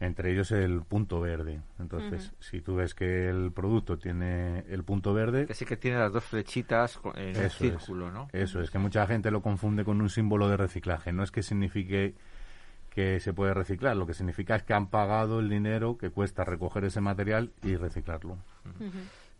entre 0.00 0.32
ellos 0.32 0.50
el 0.50 0.82
punto 0.82 1.20
verde. 1.20 1.60
Entonces, 1.78 2.32
si 2.40 2.62
tú 2.62 2.76
ves 2.76 2.94
que 2.94 3.28
el 3.28 3.52
producto 3.52 3.98
tiene 3.98 4.64
el 4.70 4.82
punto 4.82 5.12
verde... 5.12 5.46
Que 5.46 5.54
sí 5.54 5.66
que 5.66 5.76
tiene 5.76 5.98
las 5.98 6.12
dos 6.12 6.24
flechitas 6.24 6.98
en 7.14 7.36
el 7.36 7.50
círculo, 7.50 8.10
¿no? 8.10 8.28
Eso 8.32 8.60
es, 8.60 8.70
que 8.70 8.78
mucha 8.78 9.06
gente 9.06 9.30
lo 9.30 9.42
confunde 9.42 9.84
con 9.84 10.00
un 10.00 10.08
símbolo 10.08 10.48
de 10.48 10.56
reciclaje. 10.56 11.12
No 11.12 11.22
es 11.22 11.30
que 11.30 11.42
signifique 11.42 12.14
que 12.88 13.20
se 13.20 13.32
puede 13.32 13.54
reciclar, 13.54 13.96
lo 13.96 14.06
que 14.06 14.14
significa 14.14 14.56
es 14.56 14.64
que 14.64 14.74
han 14.74 14.88
pagado 14.88 15.38
el 15.38 15.48
dinero 15.48 15.96
que 15.96 16.10
cuesta 16.10 16.44
recoger 16.44 16.84
ese 16.84 17.00
material 17.00 17.52
y 17.62 17.76
reciclarlo. 17.76 18.38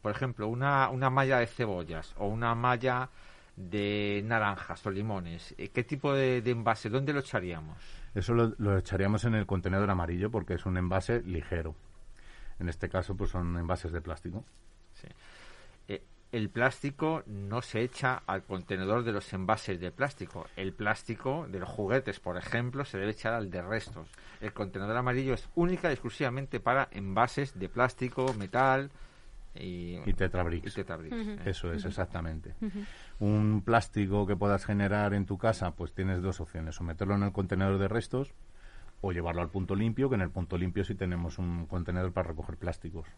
Por 0.03 0.12
ejemplo, 0.12 0.46
una, 0.46 0.88
una 0.90 1.11
malla 1.11 1.38
de 1.38 1.46
cebollas 1.46 2.14
o 2.18 2.29
una 2.29 2.55
malla 2.55 3.09
de 3.57 4.23
naranjas 4.25 4.87
o 4.87 4.90
limones, 4.90 5.55
eh, 5.59 5.68
¿qué 5.68 5.85
tipo 5.85 6.14
de, 6.14 6.42
de 6.42 6.51
envase, 6.53 6.88
dónde 6.88 7.12
lo 7.12 7.20
echaríamos? 7.20 7.77
Eso 8.14 8.35
lo, 8.35 8.79
echaríamos 8.79 9.25
en 9.25 9.35
el 9.35 9.46
contenedor 9.46 9.88
amarillo 9.90 10.31
porque 10.31 10.55
es 10.55 10.66
un 10.66 10.77
envase 10.77 11.23
ligero. 11.23 11.75
En 12.59 12.68
este 12.68 12.88
caso, 12.88 13.16
pues 13.16 13.31
son 13.31 13.57
envases 13.57 13.92
de 13.92 14.01
plástico. 14.01 14.44
Eh, 15.88 16.03
el 16.33 16.51
plástico 16.51 17.23
no 17.27 17.62
se 17.62 17.83
echa 17.83 18.23
al 18.27 18.42
contenedor 18.42 19.05
de 19.05 19.12
los 19.12 19.33
envases 19.33 19.81
de 19.81 19.92
plástico. 19.92 20.46
El 20.57 20.73
plástico 20.73 21.46
de 21.49 21.61
los 21.61 21.68
juguetes, 21.68 22.20
por 22.20 22.37
ejemplo, 22.37 22.85
se 22.85 22.99
debe 22.99 23.12
echar 23.12 23.33
al 23.33 23.51
de 23.51 23.62
restos. 23.62 24.09
El 24.40 24.53
contenedor 24.53 24.96
amarillo 24.96 25.35
es 25.35 25.49
única 25.55 25.88
y 25.88 25.92
exclusivamente 25.92 26.61
para 26.61 26.88
envases 26.90 27.59
de 27.59 27.68
plástico, 27.68 28.35
metal, 28.35 28.90
y, 29.54 29.98
y 30.06 30.12
Tetrabricks. 30.14 30.78
Eso 31.44 31.72
es, 31.72 31.84
exactamente. 31.84 32.54
Un 33.18 33.62
plástico 33.64 34.26
que 34.26 34.36
puedas 34.36 34.64
generar 34.64 35.14
en 35.14 35.26
tu 35.26 35.38
casa, 35.38 35.72
pues 35.72 35.92
tienes 35.92 36.22
dos 36.22 36.40
opciones, 36.40 36.80
o 36.80 36.84
meterlo 36.84 37.14
en 37.14 37.24
el 37.24 37.32
contenedor 37.32 37.78
de 37.78 37.88
restos 37.88 38.32
o 39.02 39.12
llevarlo 39.12 39.40
al 39.40 39.48
punto 39.48 39.74
limpio, 39.74 40.08
que 40.08 40.16
en 40.16 40.20
el 40.20 40.30
punto 40.30 40.58
limpio 40.58 40.84
sí 40.84 40.94
tenemos 40.94 41.38
un 41.38 41.66
contenedor 41.66 42.12
para 42.12 42.28
recoger 42.28 42.56
plásticos. 42.56 43.08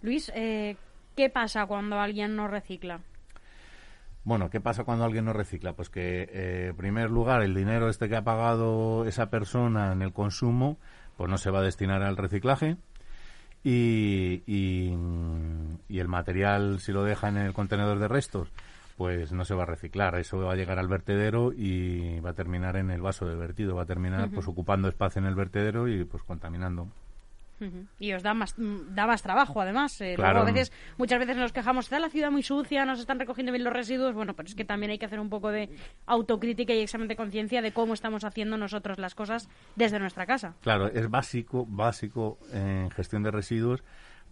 Luis, 0.00 0.30
eh, 0.34 0.76
¿qué 1.16 1.28
pasa 1.28 1.66
cuando 1.66 1.98
alguien 1.98 2.36
no 2.36 2.48
recicla? 2.48 3.00
Bueno, 4.24 4.50
¿qué 4.50 4.60
pasa 4.60 4.84
cuando 4.84 5.04
alguien 5.04 5.24
no 5.24 5.32
recicla? 5.32 5.72
Pues 5.72 5.90
que, 5.90 6.28
eh, 6.30 6.66
en 6.68 6.76
primer 6.76 7.10
lugar, 7.10 7.42
el 7.42 7.54
dinero 7.54 7.88
este 7.88 8.08
que 8.08 8.14
ha 8.14 8.22
pagado 8.22 9.04
esa 9.06 9.30
persona 9.30 9.92
en 9.92 10.02
el 10.02 10.12
consumo, 10.12 10.78
pues 11.16 11.28
no 11.28 11.38
se 11.38 11.50
va 11.50 11.58
a 11.58 11.62
destinar 11.62 12.02
al 12.02 12.16
reciclaje 12.16 12.76
y, 13.64 14.42
y, 14.46 15.98
el 15.98 16.08
material, 16.08 16.80
si 16.80 16.92
lo 16.92 17.04
deja 17.04 17.28
en 17.28 17.36
el 17.36 17.52
contenedor 17.52 17.98
de 17.98 18.08
restos, 18.08 18.48
pues 18.96 19.32
no 19.32 19.44
se 19.44 19.54
va 19.54 19.62
a 19.62 19.66
reciclar. 19.66 20.18
Eso 20.18 20.38
va 20.38 20.52
a 20.52 20.56
llegar 20.56 20.78
al 20.78 20.88
vertedero 20.88 21.52
y 21.52 22.20
va 22.20 22.30
a 22.30 22.34
terminar 22.34 22.76
en 22.76 22.90
el 22.90 23.00
vaso 23.00 23.26
de 23.26 23.36
vertido. 23.36 23.76
Va 23.76 23.82
a 23.82 23.86
terminar 23.86 24.30
pues 24.30 24.48
ocupando 24.48 24.88
espacio 24.88 25.20
en 25.20 25.26
el 25.26 25.34
vertedero 25.34 25.88
y 25.88 26.04
pues 26.04 26.22
contaminando. 26.22 26.88
Y 27.98 28.12
os 28.12 28.22
da 28.22 28.34
más, 28.34 28.58
mm, 28.58 28.94
da 28.94 29.06
más 29.06 29.22
trabajo, 29.22 29.60
además. 29.60 30.00
Eh, 30.00 30.16
a 30.18 30.44
veces, 30.44 30.72
muchas 30.98 31.18
veces 31.18 31.36
nos 31.36 31.52
quejamos, 31.52 31.86
está 31.86 31.98
la 31.98 32.10
ciudad 32.10 32.30
muy 32.30 32.42
sucia, 32.42 32.84
nos 32.84 33.00
están 33.00 33.18
recogiendo 33.18 33.52
bien 33.52 33.64
los 33.64 33.72
residuos. 33.72 34.14
Bueno, 34.14 34.34
pero 34.34 34.48
es 34.48 34.54
que 34.54 34.64
también 34.64 34.90
hay 34.90 34.98
que 34.98 35.06
hacer 35.06 35.20
un 35.20 35.28
poco 35.28 35.50
de 35.50 35.70
autocrítica 36.06 36.72
y 36.74 36.80
examen 36.80 37.08
de 37.08 37.16
conciencia 37.16 37.62
de 37.62 37.72
cómo 37.72 37.94
estamos 37.94 38.24
haciendo 38.24 38.56
nosotros 38.56 38.98
las 38.98 39.14
cosas 39.14 39.48
desde 39.76 39.98
nuestra 39.98 40.26
casa. 40.26 40.54
Claro, 40.60 40.88
es 40.88 41.08
básico, 41.08 41.66
básico 41.68 42.38
en 42.52 42.90
gestión 42.90 43.22
de 43.22 43.30
residuos, 43.30 43.82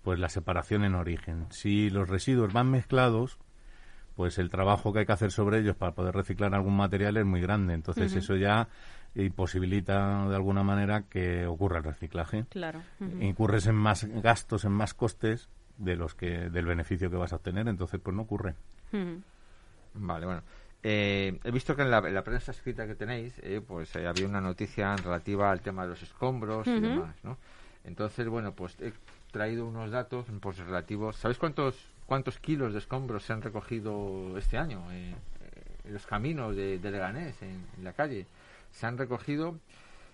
pues 0.03 0.19
la 0.19 0.29
separación 0.29 0.85
en 0.85 0.95
origen. 0.95 1.47
Si 1.51 1.91
los 1.91 2.09
residuos 2.09 2.53
van 2.53 2.71
mezclados, 2.71 3.39
pues 4.15 4.39
el 4.39 4.51
trabajo 4.51 4.93
que 4.93 5.01
hay 5.01 5.07
que 5.07 5.13
hacer 5.13 5.31
sobre 5.31 5.61
ellos 5.61 5.77
para 5.77 5.93
poder 5.93 6.15
reciclar 6.15 6.55
algún 6.55 6.77
material 6.77 7.17
es 7.17 7.25
muy 7.25 7.41
grande. 7.41 7.75
Entonces 7.75 8.15
eso 8.15 8.37
ya 8.37 8.69
y 9.15 9.31
posibilita 9.31 10.29
de 10.29 10.37
alguna 10.37 10.63
manera 10.63 11.03
que 11.03 11.47
ocurra 11.47 11.79
el 11.79 11.85
reciclaje. 11.85 12.45
Claro. 12.51 12.83
Incurres 13.21 13.67
en 13.67 13.75
más 13.75 14.05
gastos, 14.05 14.65
en 14.65 14.73
más 14.73 14.95
costes 14.95 15.49
de 15.79 15.97
los 15.97 16.15
que 16.15 16.51
del 16.51 16.67
beneficio 16.67 17.11
que 17.11 17.17
vas 17.17 17.33
a 17.33 17.37
obtener, 17.37 17.67
entonces 17.69 18.01
pues 18.03 18.15
no 18.15 18.23
ocurre. 18.23 18.55
Vale, 19.95 20.27
bueno. 20.27 20.43
Eh, 20.83 21.39
he 21.45 21.51
visto 21.51 21.77
que 21.77 21.83
en 21.83 21.91
la, 21.91 22.25
prensa 22.25 22.53
escrita 22.53 22.87
que 22.87 22.95
tenéis, 22.95 23.35
eh, 23.43 23.61
pues 23.67 23.95
eh, 23.97 24.07
había 24.07 24.27
una 24.27 24.41
noticia 24.41 24.97
relativa 24.97 25.51
al 25.51 25.61
tema 25.61 25.83
de 25.83 25.89
los 25.91 26.03
escombros 26.03 26.67
y 26.67 26.81
demás, 26.81 27.15
¿no? 27.23 27.37
Entonces, 27.85 28.27
bueno, 28.29 28.53
pues 28.53 28.77
he 28.81 28.93
traído 29.31 29.67
unos 29.67 29.91
datos 29.91 30.27
pues, 30.41 30.59
relativos. 30.59 31.17
¿Sabéis 31.17 31.39
cuántos 31.39 31.77
cuántos 32.07 32.39
kilos 32.39 32.73
de 32.73 32.81
escombros 32.81 33.25
se 33.25 33.33
han 33.33 33.43
recogido 33.43 34.37
este 34.37 34.59
año 34.59 34.83
en 34.91 35.15
los 35.93 36.07
caminos 36.07 36.57
de, 36.57 36.79
de 36.79 36.91
Leganés, 36.91 37.41
en 37.43 37.85
la 37.85 37.93
calle? 37.93 38.27
Se 38.73 38.87
han 38.87 38.99
recogido 38.99 39.59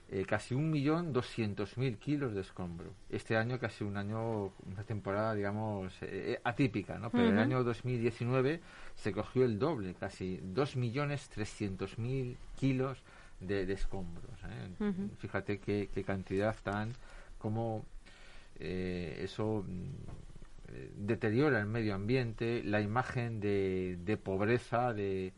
eh, 0.08 0.24
casi 0.24 0.54
un 0.54 0.70
millón 0.70 1.12
doscientos 1.12 1.76
mil 1.78 1.98
kilos 1.98 2.32
de 2.32 2.42
escombro. 2.42 2.92
Este 3.10 3.36
año 3.36 3.58
casi 3.58 3.82
un 3.82 3.96
año, 3.96 4.52
una 4.64 4.84
temporada, 4.86 5.34
digamos, 5.34 5.92
eh, 6.00 6.34
eh, 6.34 6.40
atípica, 6.44 6.96
¿no? 6.96 7.10
Pero 7.10 7.24
en 7.24 7.32
el 7.32 7.38
año 7.40 7.64
2019 7.64 8.60
se 8.94 9.12
cogió 9.12 9.44
el 9.44 9.58
doble, 9.58 9.94
casi 9.94 10.38
dos 10.44 10.76
millones 10.76 11.28
trescientos 11.28 11.98
mil 11.98 12.36
kilos 12.56 13.02
de, 13.40 13.70
escombros. 13.72 14.30
Fíjate 15.18 15.58
qué, 15.58 15.88
cantidad 16.06 16.54
tan, 16.62 16.92
como 17.38 17.84
eso 18.60 19.64
mm, 19.66 21.04
deteriora 21.04 21.58
el 21.58 21.66
medio 21.66 21.96
ambiente, 21.96 22.62
la 22.62 22.80
imagen 22.80 23.40
de, 23.40 23.98
de 24.04 24.16
pobreza, 24.16 24.94
de, 24.94 25.32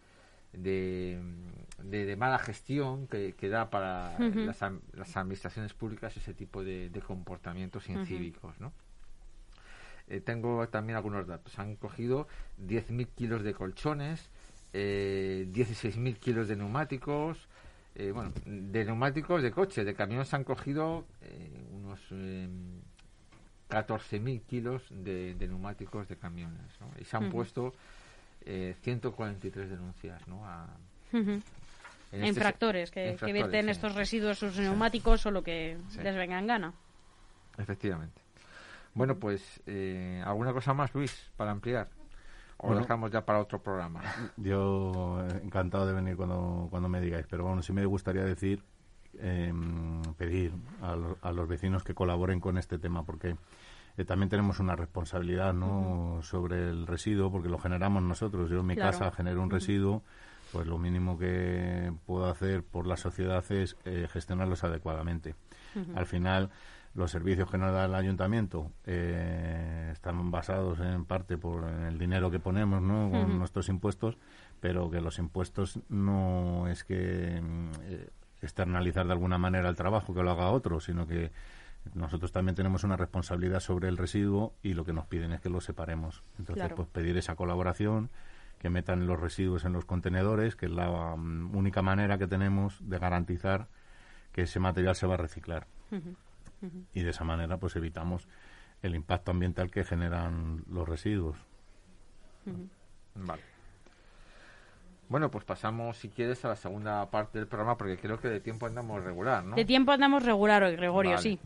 de 0.52 1.18
de, 1.82 2.16
mala 2.16 2.38
gestión 2.38 3.06
que, 3.06 3.34
que 3.34 3.48
da 3.48 3.70
para 3.70 4.18
las, 4.18 4.60
las, 4.92 5.16
administraciones 5.16 5.74
públicas 5.74 6.16
ese 6.16 6.34
tipo 6.34 6.64
de, 6.64 6.90
comportamientos 7.06 7.88
incívicos, 7.88 8.60
¿no? 8.60 8.72
Eh, 10.08 10.20
tengo 10.20 10.66
también 10.68 10.96
algunos 10.96 11.26
datos. 11.26 11.58
Han 11.58 11.76
cogido 11.76 12.28
10.000 12.66 13.08
kilos 13.14 13.42
de 13.42 13.52
colchones, 13.52 14.30
eh, 14.72 15.46
16.000 15.52 16.16
kilos 16.16 16.48
de 16.48 16.56
neumáticos, 16.56 17.46
eh, 17.94 18.10
bueno, 18.12 18.32
de 18.44 18.84
neumáticos 18.84 19.42
de 19.42 19.50
coche, 19.50 19.84
de 19.84 19.94
camiones 19.94 20.32
han 20.32 20.44
cogido 20.44 21.04
eh, 21.22 21.66
unos 21.72 22.00
14.000 23.68 24.42
kilos 24.42 24.82
de, 24.90 25.36
neumáticos 25.38 26.08
de 26.08 26.16
camiones, 26.16 26.80
¿no? 26.80 26.90
Y 27.00 27.04
se 27.04 27.16
han 27.16 27.30
puesto 27.30 27.74
143 28.44 29.68
denuncias, 29.68 30.26
¿no? 30.26 30.46
A, 30.46 30.68
en 32.12 32.24
este 32.24 32.28
infractores, 32.28 32.90
que, 32.90 33.16
que, 33.18 33.32
vierten 33.32 33.68
estos 33.68 33.94
residuos 33.94 34.38
sus 34.38 34.58
neumáticos 34.58 35.26
o 35.26 35.30
lo 35.30 35.42
que 35.42 35.76
les 36.02 36.16
venga 36.16 36.38
en 36.38 36.46
gana. 36.46 36.72
Efectivamente. 37.58 38.22
Bueno, 38.94 39.16
pues, 39.16 39.60
eh, 39.66 40.22
¿alguna 40.24 40.52
cosa 40.52 40.74
más, 40.74 40.94
Luis, 40.94 41.30
para 41.36 41.50
ampliar? 41.50 41.88
¿O 42.56 42.72
lo 42.72 42.80
dejamos 42.80 43.12
ya 43.12 43.24
para 43.24 43.38
otro 43.38 43.62
programa? 43.62 44.02
Yo 44.36 45.24
encantado 45.44 45.86
de 45.86 45.92
venir 45.92 46.16
cuando, 46.16 46.66
cuando 46.70 46.88
me 46.88 47.00
digáis, 47.00 47.26
pero 47.30 47.44
bueno, 47.44 47.62
sí 47.62 47.72
me 47.72 47.86
gustaría 47.86 48.24
decir, 48.24 48.64
em, 49.20 50.02
pedir 50.16 50.52
a, 50.82 51.30
los 51.30 51.48
vecinos 51.48 51.84
que 51.84 51.94
colaboren 51.94 52.40
con 52.40 52.58
este 52.58 52.78
tema, 52.78 53.04
porque 53.04 53.36
eh, 53.96 54.04
también 54.04 54.28
tenemos 54.28 54.58
una 54.58 54.74
responsabilidad 54.74 55.52
¿no? 55.52 56.18
sobre 56.22 56.68
el 56.68 56.86
residuo, 56.86 57.30
porque 57.30 57.48
lo 57.48 57.58
generamos 57.58 58.02
nosotros. 58.02 58.50
Yo 58.50 58.60
en 58.60 58.66
mi 58.66 58.76
casa 58.76 59.12
genero 59.12 59.40
un 59.40 59.50
residuo 59.50 60.02
pues 60.52 60.66
lo 60.66 60.78
mínimo 60.78 61.18
que 61.18 61.92
puedo 62.06 62.26
hacer 62.26 62.62
por 62.62 62.86
la 62.86 62.96
sociedad 62.96 63.44
es 63.50 63.76
eh, 63.84 64.08
gestionarlos 64.10 64.64
adecuadamente. 64.64 65.34
Al 65.94 66.06
final, 66.06 66.50
los 66.94 67.10
servicios 67.10 67.48
que 67.50 67.58
nos 67.58 67.72
da 67.72 67.84
el 67.84 67.94
ayuntamiento 67.94 68.72
eh, 68.84 69.90
están 69.92 70.30
basados 70.30 70.80
en 70.80 71.04
parte 71.04 71.38
por 71.38 71.68
el 71.68 71.98
dinero 71.98 72.30
que 72.30 72.40
ponemos 72.40 72.82
¿no? 72.82 73.10
con 73.10 73.38
nuestros 73.38 73.68
impuestos, 73.68 74.16
pero 74.60 74.90
que 74.90 75.00
los 75.00 75.18
impuestos 75.18 75.78
no 75.88 76.66
es 76.68 76.82
que 76.82 77.40
eh, 77.82 78.08
externalizar 78.42 79.06
de 79.06 79.12
alguna 79.12 79.38
manera 79.38 79.68
el 79.68 79.76
trabajo 79.76 80.14
que 80.14 80.22
lo 80.22 80.30
haga 80.30 80.50
otro, 80.50 80.80
sino 80.80 81.06
que 81.06 81.30
nosotros 81.94 82.32
también 82.32 82.56
tenemos 82.56 82.84
una 82.84 82.96
responsabilidad 82.96 83.60
sobre 83.60 83.88
el 83.88 83.96
residuo 83.96 84.54
y 84.62 84.74
lo 84.74 84.84
que 84.84 84.92
nos 84.92 85.06
piden 85.06 85.32
es 85.32 85.40
que 85.40 85.50
lo 85.50 85.60
separemos. 85.60 86.22
Entonces, 86.38 86.72
pues 86.74 86.88
pedir 86.88 87.16
esa 87.16 87.36
colaboración, 87.36 88.10
que 88.58 88.70
metan 88.70 89.06
los 89.06 89.18
residuos 89.18 89.64
en 89.64 89.72
los 89.72 89.84
contenedores, 89.84 90.56
que 90.56 90.66
es 90.66 90.72
la 90.72 91.14
mm, 91.16 91.56
única 91.56 91.82
manera 91.82 92.18
que 92.18 92.26
tenemos 92.26 92.78
de 92.88 92.98
garantizar 92.98 93.68
que 94.32 94.42
ese 94.42 94.60
material 94.60 94.94
se 94.94 95.06
va 95.06 95.14
a 95.14 95.18
reciclar. 95.18 95.66
Y 96.92 97.02
de 97.02 97.10
esa 97.10 97.24
manera, 97.24 97.56
pues 97.56 97.76
evitamos 97.76 98.28
el 98.82 98.94
impacto 98.94 99.30
ambiental 99.30 99.70
que 99.70 99.84
generan 99.84 100.64
los 100.68 100.88
residuos. 100.88 101.36
Vale. 103.14 103.42
Bueno, 105.08 105.30
pues 105.30 105.44
pasamos, 105.44 105.96
si 105.96 106.10
quieres, 106.10 106.44
a 106.44 106.48
la 106.48 106.56
segunda 106.56 107.10
parte 107.10 107.38
del 107.38 107.48
programa, 107.48 107.78
porque 107.78 107.96
creo 107.96 108.20
que 108.20 108.28
de 108.28 108.40
tiempo 108.40 108.66
andamos 108.66 109.02
regular, 109.02 109.42
¿no? 109.42 109.56
De 109.56 109.64
tiempo 109.64 109.92
andamos 109.92 110.22
regular 110.22 110.62
hoy, 110.62 110.76
Gregorio, 110.76 111.16
sí. 111.16 111.40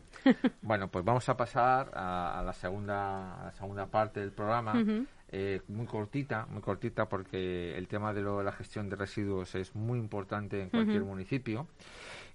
bueno, 0.61 0.89
pues 0.89 1.05
vamos 1.05 1.27
a 1.29 1.37
pasar 1.37 1.89
a, 1.93 2.43
la 2.45 2.51
segunda 2.51 3.41
a 3.41 3.45
la 3.45 3.51
segunda 3.53 3.85
parte 3.85 4.19
del 4.19 4.31
programa, 4.31 4.73
eh, 5.35 5.61
muy 5.67 5.87
cortita, 5.87 6.45
muy 6.45 6.61
cortita, 6.61 7.09
porque 7.09 7.75
el 7.75 7.87
tema 7.87 8.13
de, 8.13 8.21
lo, 8.21 8.43
la 8.43 8.51
gestión 8.51 8.87
de 8.87 8.95
residuos 8.95 9.55
es 9.55 9.75
muy 9.75 9.97
importante 9.97 10.61
en 10.61 10.69
cualquier 10.69 11.03
municipio. 11.03 11.67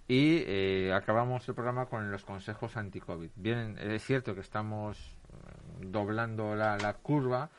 Y 0.08 0.42
eh, 0.46 0.92
acabamos 0.92 1.48
el 1.48 1.54
programa 1.54 1.86
con 1.86 2.10
los 2.10 2.24
consejos 2.24 2.76
anti-COVID. 2.76 3.30
Bien, 3.36 3.78
es 3.78 4.02
cierto 4.02 4.34
que 4.34 4.40
estamos 4.40 4.98
eh, 4.98 5.86
doblando 5.86 6.56
la, 6.56 6.76
la 6.76 6.94
curva, 6.94 7.50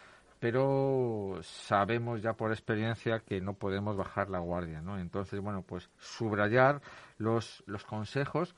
pero 0.42 1.40
sabemos 1.42 2.22
ya 2.22 2.34
por 2.34 2.52
experiencia 2.52 3.20
que 3.20 3.40
no 3.40 3.54
podemos 3.54 3.96
bajar 3.96 4.30
la 4.30 4.40
guardia, 4.40 4.82
¿no? 4.82 5.00
Entonces, 5.00 5.40
bueno, 5.40 5.62
pues 5.62 5.90
subrayar 6.00 6.82
los, 7.18 7.64
los 7.66 7.86
consejos 7.86 8.56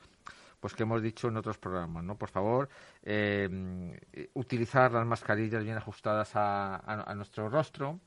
pues 0.62 0.74
que 0.74 0.84
hemos 0.84 1.02
dicho 1.02 1.26
en 1.26 1.36
otros 1.36 1.58
programas, 1.58 2.04
¿no? 2.04 2.16
Por 2.16 2.28
favor, 2.28 2.68
eh, 3.02 3.98
utilizar 4.34 4.92
las 4.92 5.04
mascarillas 5.04 5.64
bien 5.64 5.76
ajustadas 5.76 6.30
a, 6.36 7.12
nuestro 7.16 7.48
rostro, 7.48 7.98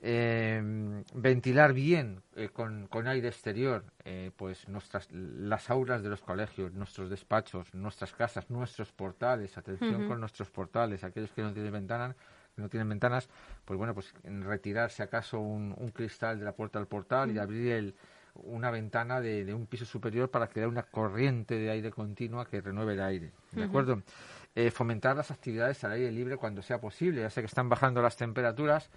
eh, 0.00 0.60
ventilar 1.14 1.72
bien 1.72 2.20
eh, 2.34 2.50
con, 2.50 2.86
con, 2.88 3.08
aire 3.08 3.28
exterior 3.28 3.82
pues 4.36 4.68
nuestras 4.68 5.10
las 5.10 5.70
aulas 5.70 6.02
de 6.02 6.10
los 6.10 6.20
colegios, 6.20 6.74
nuestros 6.74 7.08
despachos, 7.08 7.72
nuestras 7.74 8.12
casas, 8.12 8.50
nuestros 8.50 8.92
portales, 8.92 9.56
atención 9.56 10.06
con 10.06 10.20
nuestros 10.20 10.50
portales, 10.50 11.02
aquellos 11.02 11.32
que 11.32 11.40
no 11.40 11.54
tienen 11.54 11.72
ventanas, 11.72 12.14
no 12.56 12.68
tienen 12.68 12.90
ventanas, 12.90 13.30
pues 13.64 13.78
bueno, 13.78 13.94
pues 13.94 14.12
retirar 14.22 14.90
si 14.90 15.02
acaso 15.02 15.40
un, 15.40 15.74
cristal 15.94 16.38
de 16.38 16.44
la 16.44 16.52
puerta 16.52 16.78
del 16.78 16.88
portal 16.88 17.30
y 17.30 17.38
abrir 17.38 17.72
el, 17.72 17.94
una 18.44 18.70
ventana 18.70 19.20
de, 19.20 19.52
un 19.54 19.66
piso 19.66 19.84
superior 19.84 20.30
para 20.30 20.48
crear 20.48 20.68
una 20.68 20.82
corriente 20.82 21.56
de 21.56 21.70
aire 21.70 21.90
continua 21.90 22.46
que 22.46 22.60
renueve 22.60 22.94
el 22.94 23.00
aire. 23.00 23.32
¿De 23.52 23.64
acuerdo? 23.64 24.02
Eh, 24.54 24.70
fomentar 24.70 25.16
las 25.16 25.30
actividades 25.30 25.82
al 25.84 25.92
aire 25.92 26.10
libre 26.10 26.36
cuando 26.36 26.62
sea 26.62 26.80
posible. 26.80 27.22
Ya 27.22 27.30
sé 27.30 27.40
que 27.40 27.46
están 27.46 27.68
bajando 27.68 28.00
las 28.00 28.16
temperaturas 28.16 28.90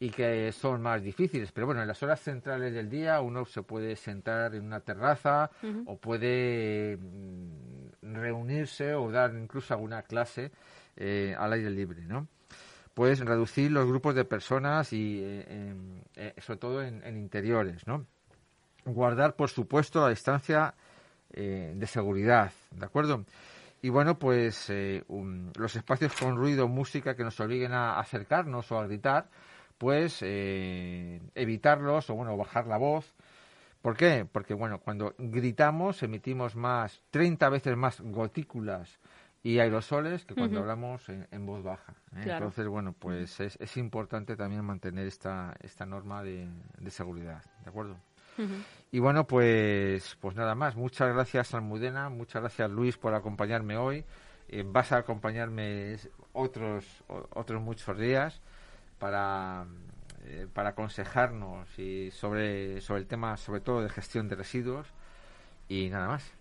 y 0.00 0.10
que 0.10 0.50
son 0.52 0.82
más 0.82 1.02
difíciles, 1.02 1.52
pero 1.52 1.66
bueno, 1.66 1.82
en 1.82 1.88
las 1.88 2.02
horas 2.02 2.20
centrales 2.20 2.72
del 2.72 2.88
día 2.90 3.20
uno 3.20 3.44
se 3.44 3.62
puede 3.62 3.94
sentar 3.94 4.54
en 4.54 4.64
una 4.64 4.80
terraza 4.80 5.50
o 5.86 5.96
puede 5.96 6.96
mm, 6.96 8.14
reunirse 8.14 8.94
o 8.94 9.10
dar 9.12 9.32
incluso 9.34 9.74
alguna 9.74 10.02
clase 10.02 10.50
eh, 10.96 11.36
al 11.38 11.52
aire 11.52 11.70
libre, 11.70 12.04
¿no? 12.06 12.26
pues 12.94 13.20
reducir 13.20 13.70
los 13.70 13.86
grupos 13.86 14.14
de 14.14 14.24
personas 14.24 14.92
y 14.92 15.20
eh, 15.22 15.74
eh, 16.16 16.34
sobre 16.38 16.58
todo 16.58 16.82
en, 16.82 17.16
interiores, 17.16 17.86
¿no? 17.86 18.06
Guardar, 18.84 19.36
por 19.36 19.48
supuesto, 19.48 20.00
la 20.00 20.08
distancia 20.08 20.74
eh, 21.32 21.72
de 21.76 21.86
seguridad, 21.86 22.52
¿de 22.70 22.84
acuerdo? 22.84 23.24
Y 23.80 23.88
bueno, 23.88 24.16
pues 24.18 24.72
los 25.56 25.74
espacios 25.74 26.12
con 26.14 26.36
ruido, 26.36 26.68
música 26.68 27.16
que 27.16 27.24
nos 27.24 27.40
obliguen 27.40 27.72
a 27.72 27.98
acercarnos 27.98 28.70
o 28.70 28.78
a 28.78 28.86
gritar, 28.86 29.28
pues 29.76 30.22
evitarlos 30.22 32.08
o 32.08 32.14
bueno, 32.14 32.36
bajar 32.36 32.68
la 32.68 32.76
voz. 32.76 33.12
¿Por 33.82 33.96
qué? 33.96 34.24
Porque 34.30 34.54
bueno, 34.54 34.78
cuando 34.78 35.14
gritamos 35.18 36.04
emitimos 36.04 36.54
más, 36.54 37.02
30 37.10 37.48
veces 37.48 37.76
más 37.76 38.00
gotículas 38.00 39.00
y 39.42 39.58
aerosoles 39.58 40.24
que 40.24 40.34
cuando 40.34 40.60
hablamos 40.60 41.08
en, 41.08 41.46
voz 41.46 41.64
baja. 41.64 41.94
¿eh? 42.16 42.22
Entonces, 42.26 42.66
bueno, 42.68 42.94
pues 42.96 43.40
es, 43.40 43.56
es, 43.60 43.76
importante 43.76 44.36
también 44.36 44.64
mantener 44.64 45.06
esta, 45.08 45.56
esta 45.60 45.84
norma 45.84 46.22
de, 46.22 46.48
de 46.78 46.90
seguridad, 46.90 47.42
¿de 47.64 47.70
acuerdo? 47.70 47.96
Y 48.90 48.98
bueno, 48.98 49.26
pues, 49.26 50.16
pues 50.20 50.36
nada 50.36 50.54
más. 50.54 50.76
Muchas 50.76 51.12
gracias, 51.14 51.54
Almudena. 51.54 52.10
Muchas 52.10 52.42
gracias, 52.42 52.70
Luis, 52.70 52.96
por 52.96 53.14
acompañarme 53.14 53.76
hoy. 53.76 54.04
Eh, 54.48 54.64
vas 54.66 54.92
a 54.92 54.98
acompañarme 54.98 55.96
otros, 56.32 56.84
otros 57.08 57.62
muchos 57.62 57.98
días 57.98 58.40
para, 58.98 59.64
eh, 60.24 60.46
para 60.52 60.70
aconsejarnos 60.70 61.78
y 61.78 62.10
sobre, 62.10 62.80
sobre 62.82 63.00
el 63.00 63.06
tema, 63.06 63.36
sobre 63.38 63.60
todo 63.60 63.82
de 63.82 63.88
gestión 63.88 64.28
de 64.28 64.36
residuos. 64.36 64.86
Y 65.68 65.88
nada 65.88 66.08
más. 66.08 66.32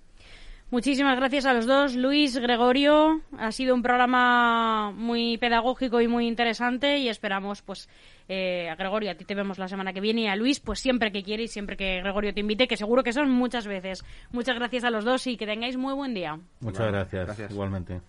Muchísimas 0.71 1.17
gracias 1.17 1.45
a 1.45 1.53
los 1.53 1.65
dos. 1.65 1.95
Luis, 1.95 2.37
Gregorio, 2.37 3.19
ha 3.37 3.51
sido 3.51 3.75
un 3.75 3.81
programa 3.81 4.91
muy 4.91 5.37
pedagógico 5.37 5.99
y 5.99 6.07
muy 6.07 6.27
interesante 6.27 6.97
y 6.97 7.09
esperamos, 7.09 7.61
pues, 7.61 7.89
eh, 8.33 8.69
a 8.69 8.75
Gregorio, 8.75 9.11
a 9.11 9.15
ti 9.15 9.25
te 9.25 9.35
vemos 9.35 9.59
la 9.59 9.67
semana 9.67 9.91
que 9.91 9.99
viene 9.99 10.21
y 10.21 10.27
a 10.27 10.37
Luis, 10.37 10.61
pues 10.61 10.79
siempre 10.79 11.11
que 11.11 11.21
quiere 11.21 11.43
y 11.43 11.47
siempre 11.49 11.75
que 11.75 11.99
Gregorio 11.99 12.33
te 12.33 12.39
invite, 12.39 12.65
que 12.65 12.77
seguro 12.77 13.03
que 13.03 13.11
son 13.11 13.29
muchas 13.29 13.67
veces. 13.67 14.05
Muchas 14.31 14.55
gracias 14.55 14.85
a 14.85 14.89
los 14.89 15.03
dos 15.03 15.27
y 15.27 15.35
que 15.35 15.45
tengáis 15.45 15.75
muy 15.75 15.93
buen 15.93 16.13
día. 16.13 16.39
Muchas 16.61 16.87
gracias. 16.87 17.51
igualmente. 17.51 17.99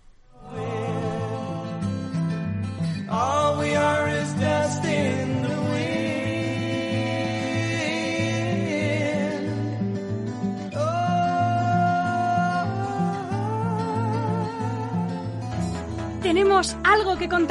tenemos 16.21 16.75
algo 16.83 17.15
que 17.15 17.29
contar. 17.29 17.43